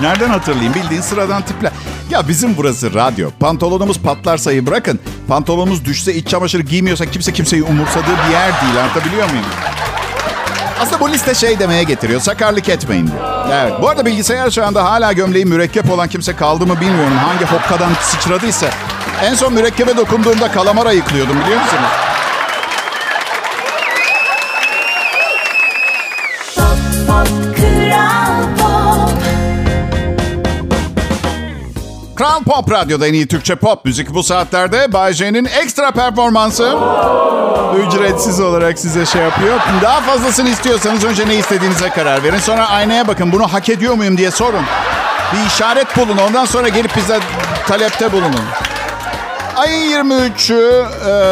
Nereden 0.00 0.28
hatırlayayım? 0.28 0.74
Bildiğin 0.74 1.00
sıradan 1.00 1.42
tipler. 1.42 1.72
Ya 2.10 2.28
bizim 2.28 2.56
burası 2.56 2.94
radyo. 2.94 3.30
Pantolonumuz 3.40 4.00
patlarsayı 4.00 4.66
bırakın. 4.66 5.00
Pantolonumuz 5.28 5.84
düşse 5.84 6.14
iç 6.14 6.28
çamaşırı 6.28 6.62
giymiyorsak 6.62 7.12
kimse 7.12 7.32
kimseyi 7.32 7.62
umursadığı 7.62 8.16
bir 8.28 8.32
yer 8.32 8.52
değil. 8.62 8.80
Anlatabiliyor 8.82 9.30
muyum? 9.30 9.44
Aslında 10.80 11.00
bu 11.00 11.10
liste 11.10 11.34
şey 11.34 11.58
demeye 11.58 11.82
getiriyor. 11.82 12.20
Sakarlık 12.20 12.68
etmeyin 12.68 13.06
diyor. 13.06 13.48
Evet. 13.52 13.72
Bu 13.82 13.88
arada 13.88 14.06
bilgisayar 14.06 14.50
şu 14.50 14.66
anda 14.66 14.84
hala 14.84 15.12
gömleği 15.12 15.44
mürekkep 15.44 15.90
olan 15.90 16.08
kimse 16.08 16.36
kaldı 16.36 16.66
mı 16.66 16.80
bilmiyorum. 16.80 17.16
Hangi 17.16 17.44
hokkadan 17.44 17.90
sıçradıysa. 18.02 18.66
En 19.22 19.34
son 19.34 19.52
mürekkebe 19.52 19.96
dokunduğumda 19.96 20.52
kalamar 20.52 20.86
ayıklıyordum 20.86 21.36
biliyor 21.44 21.60
musunuz? 21.60 21.90
Kral 32.16 32.42
Pop 32.42 32.70
Radyo'da 32.70 33.06
en 33.06 33.12
iyi 33.12 33.28
Türkçe 33.28 33.54
pop 33.54 33.84
müzik 33.84 34.14
bu 34.14 34.22
saatlerde 34.22 34.92
Bay 34.92 35.12
J'nin 35.12 35.44
ekstra 35.44 35.90
performansı. 35.90 36.76
Ücretsiz 37.78 38.40
olarak 38.40 38.78
size 38.78 39.06
şey 39.06 39.22
yapıyor. 39.22 39.60
Daha 39.82 40.00
fazlasını 40.00 40.48
istiyorsanız 40.48 41.04
önce 41.04 41.28
ne 41.28 41.34
istediğinize 41.34 41.88
karar 41.88 42.22
verin. 42.22 42.38
Sonra 42.38 42.68
aynaya 42.68 43.08
bakın 43.08 43.32
bunu 43.32 43.52
hak 43.52 43.68
ediyor 43.68 43.94
muyum 43.94 44.18
diye 44.18 44.30
sorun. 44.30 44.62
Bir 45.32 45.46
işaret 45.46 45.96
bulun 45.96 46.16
ondan 46.16 46.44
sonra 46.44 46.68
gelip 46.68 46.96
bize 46.96 47.20
talepte 47.66 48.12
bulunun. 48.12 48.44
Ayın 49.56 50.10
23'ü 50.10 50.84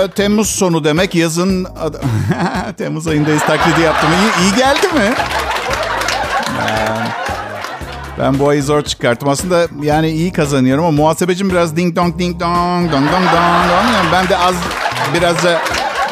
e, 0.04 0.10
Temmuz 0.10 0.50
sonu 0.50 0.84
demek 0.84 1.14
yazın... 1.14 1.66
Temmuz 2.78 3.06
ayındayız 3.06 3.42
taklidi 3.42 3.80
yaptım. 3.80 4.10
İyi, 4.10 4.44
iyi 4.44 4.56
geldi 4.56 4.86
mi? 4.86 5.14
Ben 8.18 8.38
bu 8.38 8.48
ayı 8.48 8.62
zor 8.62 8.82
çıkarttım. 8.82 9.28
Aslında 9.28 9.66
yani 9.82 10.10
iyi 10.10 10.32
kazanıyorum 10.32 10.84
ama 10.84 10.96
muhasebecim 10.96 11.50
biraz 11.50 11.76
ding 11.76 11.96
dong 11.96 12.18
ding 12.18 12.40
dong 12.40 12.92
dong 12.92 13.12
dong 13.12 13.24
dong. 13.32 14.12
ben 14.12 14.28
de 14.28 14.36
az 14.36 14.54
biraz 15.14 15.44
da 15.44 15.60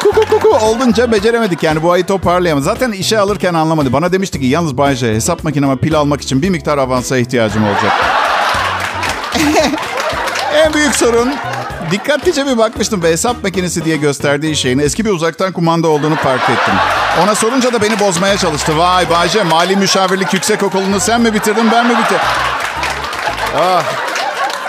kuku 0.03 0.21
kuku 0.21 0.49
oldunca 0.49 1.11
beceremedik 1.11 1.63
yani 1.63 1.83
bu 1.83 1.91
ayı 1.91 2.05
toparlayamadık. 2.05 2.65
Zaten 2.65 2.91
işe 2.91 3.19
alırken 3.19 3.53
anlamadı. 3.53 3.93
Bana 3.93 4.11
demişti 4.11 4.39
ki 4.39 4.45
yalnız 4.45 4.77
Bayce 4.77 5.13
hesap 5.13 5.43
makineme 5.43 5.75
pil 5.75 5.95
almak 5.95 6.21
için 6.21 6.41
bir 6.41 6.49
miktar 6.49 6.77
avansa 6.77 7.17
ihtiyacım 7.17 7.63
olacak. 7.63 7.91
en 10.53 10.73
büyük 10.73 10.95
sorun 10.95 11.29
dikkatlice 11.91 12.45
bir 12.45 12.57
bakmıştım 12.57 13.03
ve 13.03 13.11
hesap 13.11 13.43
makinesi 13.43 13.85
diye 13.85 13.97
gösterdiği 13.97 14.55
şeyin 14.55 14.79
eski 14.79 15.05
bir 15.05 15.09
uzaktan 15.09 15.51
kumanda 15.51 15.87
olduğunu 15.87 16.15
fark 16.15 16.43
ettim. 16.43 16.73
Ona 17.23 17.35
sorunca 17.35 17.73
da 17.73 17.81
beni 17.81 17.99
bozmaya 17.99 18.37
çalıştı. 18.37 18.77
Vay 18.77 19.09
Bayce 19.09 19.43
mali 19.43 19.75
müşavirlik 19.75 20.33
yüksek 20.33 20.63
okulunu 20.63 20.99
sen 20.99 21.21
mi 21.21 21.33
bitirdin 21.33 21.71
ben 21.71 21.87
mi 21.87 21.97
bitirdim? 21.97 22.25
Ah. 23.57 23.83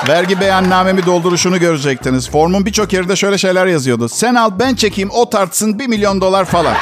Vergi 0.09 0.41
beyannamemi 0.41 1.07
dolduruşunu 1.07 1.59
görecektiniz. 1.61 2.31
Formun 2.31 2.67
birçok 2.67 2.93
yerinde 2.93 3.17
şöyle 3.17 3.39
şeyler 3.39 3.67
yazıyordu. 3.67 4.09
Sen 4.09 4.35
al 4.35 4.51
ben 4.59 4.75
çekeyim 4.75 5.11
o 5.11 5.31
tartsın 5.31 5.79
bir 5.79 5.87
milyon 5.87 6.21
dolar 6.21 6.45
falan. 6.45 6.75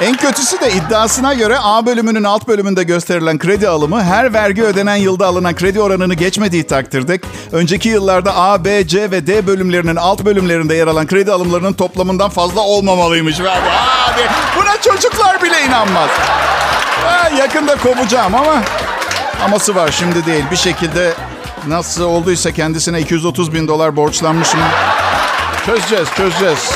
En 0.00 0.16
kötüsü 0.16 0.60
de 0.60 0.72
iddiasına 0.72 1.34
göre 1.34 1.58
A 1.62 1.86
bölümünün 1.86 2.24
alt 2.24 2.48
bölümünde 2.48 2.82
gösterilen 2.82 3.38
kredi 3.38 3.68
alımı 3.68 4.02
her 4.02 4.34
vergi 4.34 4.62
ödenen 4.62 4.96
yılda 4.96 5.26
alınan 5.26 5.54
kredi 5.54 5.80
oranını 5.80 6.14
geçmediği 6.14 6.66
takdirde 6.66 7.20
önceki 7.52 7.88
yıllarda 7.88 8.36
A, 8.36 8.64
B, 8.64 8.86
C 8.86 9.10
ve 9.10 9.26
D 9.26 9.46
bölümlerinin 9.46 9.96
alt 9.96 10.24
bölümlerinde 10.24 10.74
yer 10.74 10.86
alan 10.86 11.06
kredi 11.06 11.32
alımlarının 11.32 11.72
toplamından 11.72 12.30
fazla 12.30 12.60
olmamalıymış. 12.60 13.40
Abi, 13.40 14.22
buna 14.56 14.80
çocuklar 14.80 15.42
bile 15.42 15.62
inanmaz. 15.68 16.10
Yakında 17.38 17.76
kovacağım 17.76 18.34
ama 18.34 18.62
aması 19.44 19.74
var 19.74 19.90
şimdi 19.90 20.26
değil. 20.26 20.44
Bir 20.50 20.56
şekilde 20.56 21.12
nasıl 21.68 22.04
olduysa 22.04 22.52
kendisine 22.52 23.00
230 23.00 23.54
bin 23.54 23.68
dolar 23.68 23.96
borçlanmışım. 23.96 24.60
Çözeceğiz, 25.66 26.08
çözeceğiz. 26.16 26.70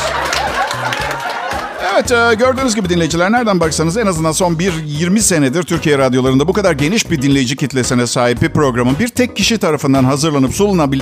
Evet 1.98 2.12
e, 2.12 2.34
gördüğünüz 2.34 2.74
gibi 2.74 2.88
dinleyiciler 2.88 3.32
nereden 3.32 3.61
baksanız 3.61 3.96
en 3.96 4.06
azından 4.06 4.32
son 4.32 4.58
bir 4.58 4.72
20 4.84 5.20
senedir 5.20 5.62
Türkiye 5.62 5.98
radyolarında 5.98 6.48
bu 6.48 6.52
kadar 6.52 6.72
geniş 6.72 7.11
bir 7.11 7.22
dinleyici 7.22 7.56
kitlesine 7.56 8.06
sahip 8.06 8.42
bir 8.42 8.48
programın 8.48 8.98
bir 8.98 9.08
tek 9.08 9.37
kişi 9.37 9.58
tarafından 9.58 10.04
hazırlanıp 10.04 10.54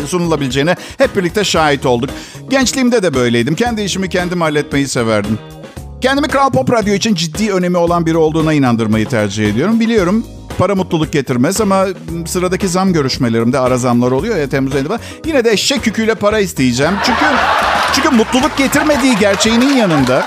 sunulabileceğine 0.08 0.76
hep 0.98 1.16
birlikte 1.16 1.44
şahit 1.44 1.86
olduk. 1.86 2.10
Gençliğimde 2.50 3.02
de 3.02 3.14
böyleydim. 3.14 3.54
Kendi 3.54 3.82
işimi 3.82 4.08
kendim 4.08 4.40
halletmeyi 4.40 4.88
severdim. 4.88 5.38
Kendimi 6.00 6.28
Kral 6.28 6.50
Pop 6.50 6.72
Radyo 6.72 6.94
için 6.94 7.14
ciddi 7.14 7.52
önemi 7.52 7.76
olan 7.76 8.06
biri 8.06 8.16
olduğuna 8.16 8.52
inandırmayı 8.52 9.08
tercih 9.08 9.50
ediyorum. 9.50 9.80
Biliyorum 9.80 10.26
para 10.58 10.74
mutluluk 10.74 11.12
getirmez 11.12 11.60
ama 11.60 11.86
sıradaki 12.26 12.68
zam 12.68 12.92
görüşmelerimde 12.92 13.58
ara 13.58 13.78
zamlar 13.78 14.10
oluyor 14.10 14.36
ya 14.36 14.48
Temmuz 14.48 14.74
ayında. 14.74 14.98
Yine 15.26 15.44
de 15.44 15.50
eşek 15.50 15.86
yüküyle 15.86 16.14
para 16.14 16.38
isteyeceğim. 16.38 16.94
Çünkü 17.04 17.24
çünkü 17.94 18.10
mutluluk 18.10 18.56
getirmediği 18.56 19.16
gerçeğinin 19.16 19.76
yanında 19.76 20.26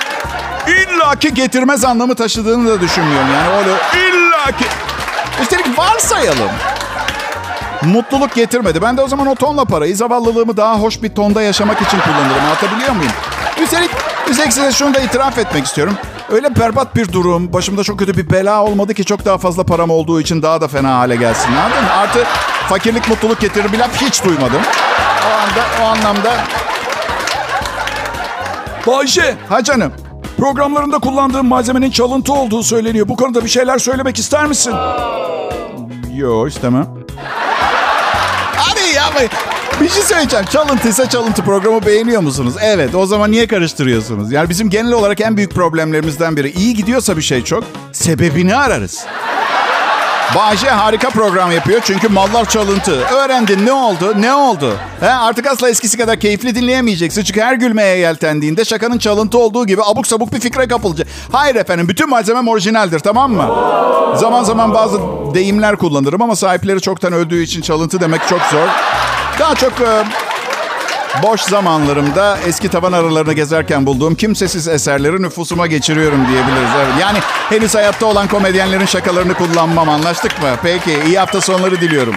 illaki 0.70 1.34
getirmez 1.34 1.86
anlamı 1.86 2.16
taşıdığını 2.16 2.70
da 2.70 2.82
düşünmüyorum. 2.82 3.28
Yani 3.34 3.58
öyle 3.58 3.72
illaki. 4.10 4.66
Üstelik 5.42 5.80
varsayalım. 5.80 6.50
Mutluluk 7.82 8.36
getirmedi. 8.36 8.82
Ben 8.82 8.98
de 8.98 9.02
o 9.02 9.08
zaman 9.08 9.28
o 9.28 9.36
tonla 9.36 9.66
parayı 9.66 9.96
zavallılığımı 9.96 10.58
daha 10.58 10.76
hoş 10.76 11.04
bir 11.04 11.10
tonda 11.10 11.42
yaşamak 11.42 11.82
için 11.82 12.00
kullanırım. 12.00 12.44
Anlatabiliyor 12.46 12.92
muyum? 12.92 13.12
Üstelik, 13.64 13.92
üstelik 14.30 14.54
size 14.54 14.72
şunu 14.72 14.94
da 14.94 15.00
itiraf 15.00 15.38
etmek 15.38 15.66
istiyorum. 15.66 15.98
Öyle 16.32 16.56
berbat 16.56 16.96
bir 16.96 17.14
durum, 17.14 17.54
başımda 17.54 17.84
çok 17.84 18.00
kötü 18.00 18.18
bir 18.18 18.30
bela 18.30 18.64
olmadı 18.64 18.94
ki 18.94 19.06
çok 19.06 19.26
daha 19.26 19.38
fazla 19.38 19.64
param 19.64 19.90
olduğu 19.90 20.22
için 20.22 20.42
daha 20.42 20.62
da 20.62 20.68
fena 20.68 20.98
hale 20.98 21.16
gelsin. 21.16 21.50
Anladın 21.56 21.84
mı? 21.84 21.92
Artı 21.92 22.24
fakirlik 22.70 23.10
mutluluk 23.10 23.40
getirir 23.40 23.74
bir 23.74 23.78
laf 23.80 24.02
hiç 24.02 24.24
duymadım. 24.24 24.62
O 25.26 25.34
anda, 25.34 25.84
o 25.84 25.86
anlamda. 25.86 26.34
Bayce, 28.88 29.36
Ha 29.50 29.64
canım. 29.64 29.94
Programlarında 30.40 31.00
kullandığın 31.00 31.46
malzemenin 31.46 31.92
çalıntı 31.92 32.34
olduğu 32.34 32.64
söyleniyor. 32.64 33.08
Bu 33.08 33.16
konuda 33.16 33.44
bir 33.44 33.50
şeyler 33.50 33.78
söylemek 33.78 34.20
ister 34.20 34.46
misin? 34.46 34.74
Yo 36.14 36.48
istemem. 36.48 36.88
Hadi 38.56 38.96
ya 38.96 39.30
bir 39.82 39.90
şey 39.90 40.04
söyleyeceğim. 40.04 40.46
Çalıntıysa 40.46 41.10
çalıntı 41.10 41.44
programı 41.44 41.86
beğeniyor 41.86 42.22
musunuz? 42.22 42.54
Evet 42.62 42.96
o 42.96 43.06
zaman 43.06 43.32
niye 43.32 43.48
karıştırıyorsunuz? 43.48 44.32
Yani 44.32 44.50
bizim 44.50 44.70
genel 44.70 44.92
olarak 44.92 45.22
en 45.22 45.38
büyük 45.38 45.52
problemlerimizden 45.52 46.38
biri. 46.38 46.52
iyi 46.52 46.74
gidiyorsa 46.74 47.18
bir 47.18 47.22
şey 47.22 47.44
çok 47.44 47.64
sebebini 47.92 48.56
ararız. 48.56 49.06
Bahçe 50.36 50.70
harika 50.70 51.10
program 51.10 51.52
yapıyor 51.52 51.82
çünkü 51.84 52.08
mallar 52.08 52.50
çalıntı. 52.50 53.02
Öğrendin 53.06 53.66
ne 53.66 53.72
oldu? 53.74 54.14
Ne 54.22 54.34
oldu? 54.34 54.78
He, 55.00 55.10
artık 55.10 55.48
asla 55.48 55.70
eskisi 55.70 55.98
kadar 55.98 56.20
keyifli 56.20 56.56
dinleyemeyeceksin. 56.56 57.24
Çünkü 57.24 57.42
her 57.42 57.54
gülmeye 57.54 57.98
yeltendiğinde 57.98 58.66
şakanın 58.66 58.98
çalıntı 58.98 59.38
olduğu 59.38 59.66
gibi 59.66 59.82
abuk 59.84 60.08
sabuk 60.08 60.34
bir 60.34 60.40
fikre 60.40 60.68
kapılacak. 60.68 61.08
Hayır 61.32 61.56
efendim 61.56 61.88
bütün 61.88 62.10
malzemem 62.10 62.48
orijinaldir 62.48 63.00
tamam 63.00 63.32
mı? 63.34 63.56
Zaman 64.16 64.44
zaman 64.44 64.74
bazı 64.74 65.00
deyimler 65.34 65.76
kullanırım 65.78 66.22
ama 66.22 66.36
sahipleri 66.36 66.82
çoktan 66.82 67.14
öldüğü 67.14 67.44
için 67.44 67.62
çalıntı 67.62 68.00
demek 68.00 68.22
çok 68.28 68.42
zor. 68.42 68.68
Daha 69.40 69.56
çok 69.56 69.72
e, 69.72 70.04
boş 71.24 71.42
zamanlarımda 71.42 72.38
eski 72.48 72.70
tavan 72.70 72.92
aralarını 72.92 73.34
gezerken 73.34 73.86
bulduğum 73.86 74.16
kimsesiz 74.16 74.68
eserleri 74.68 75.22
nüfusuma 75.22 75.68
geçiriyorum 75.68 76.28
diyebiliriz. 76.28 76.70
Evet. 76.78 76.94
Yani 77.02 77.18
henüz 77.50 77.76
hayatta 77.76 78.06
olan 78.06 78.28
komedyenlerin 78.28 78.86
şakalarını 78.86 79.34
kullanmam 79.34 79.90
anlaştık 79.90 80.42
mı? 80.42 80.50
Peki 80.64 81.00
iyi 81.08 81.20
hafta 81.20 81.42
sonları 81.42 81.82
diliyorum. 81.82 82.16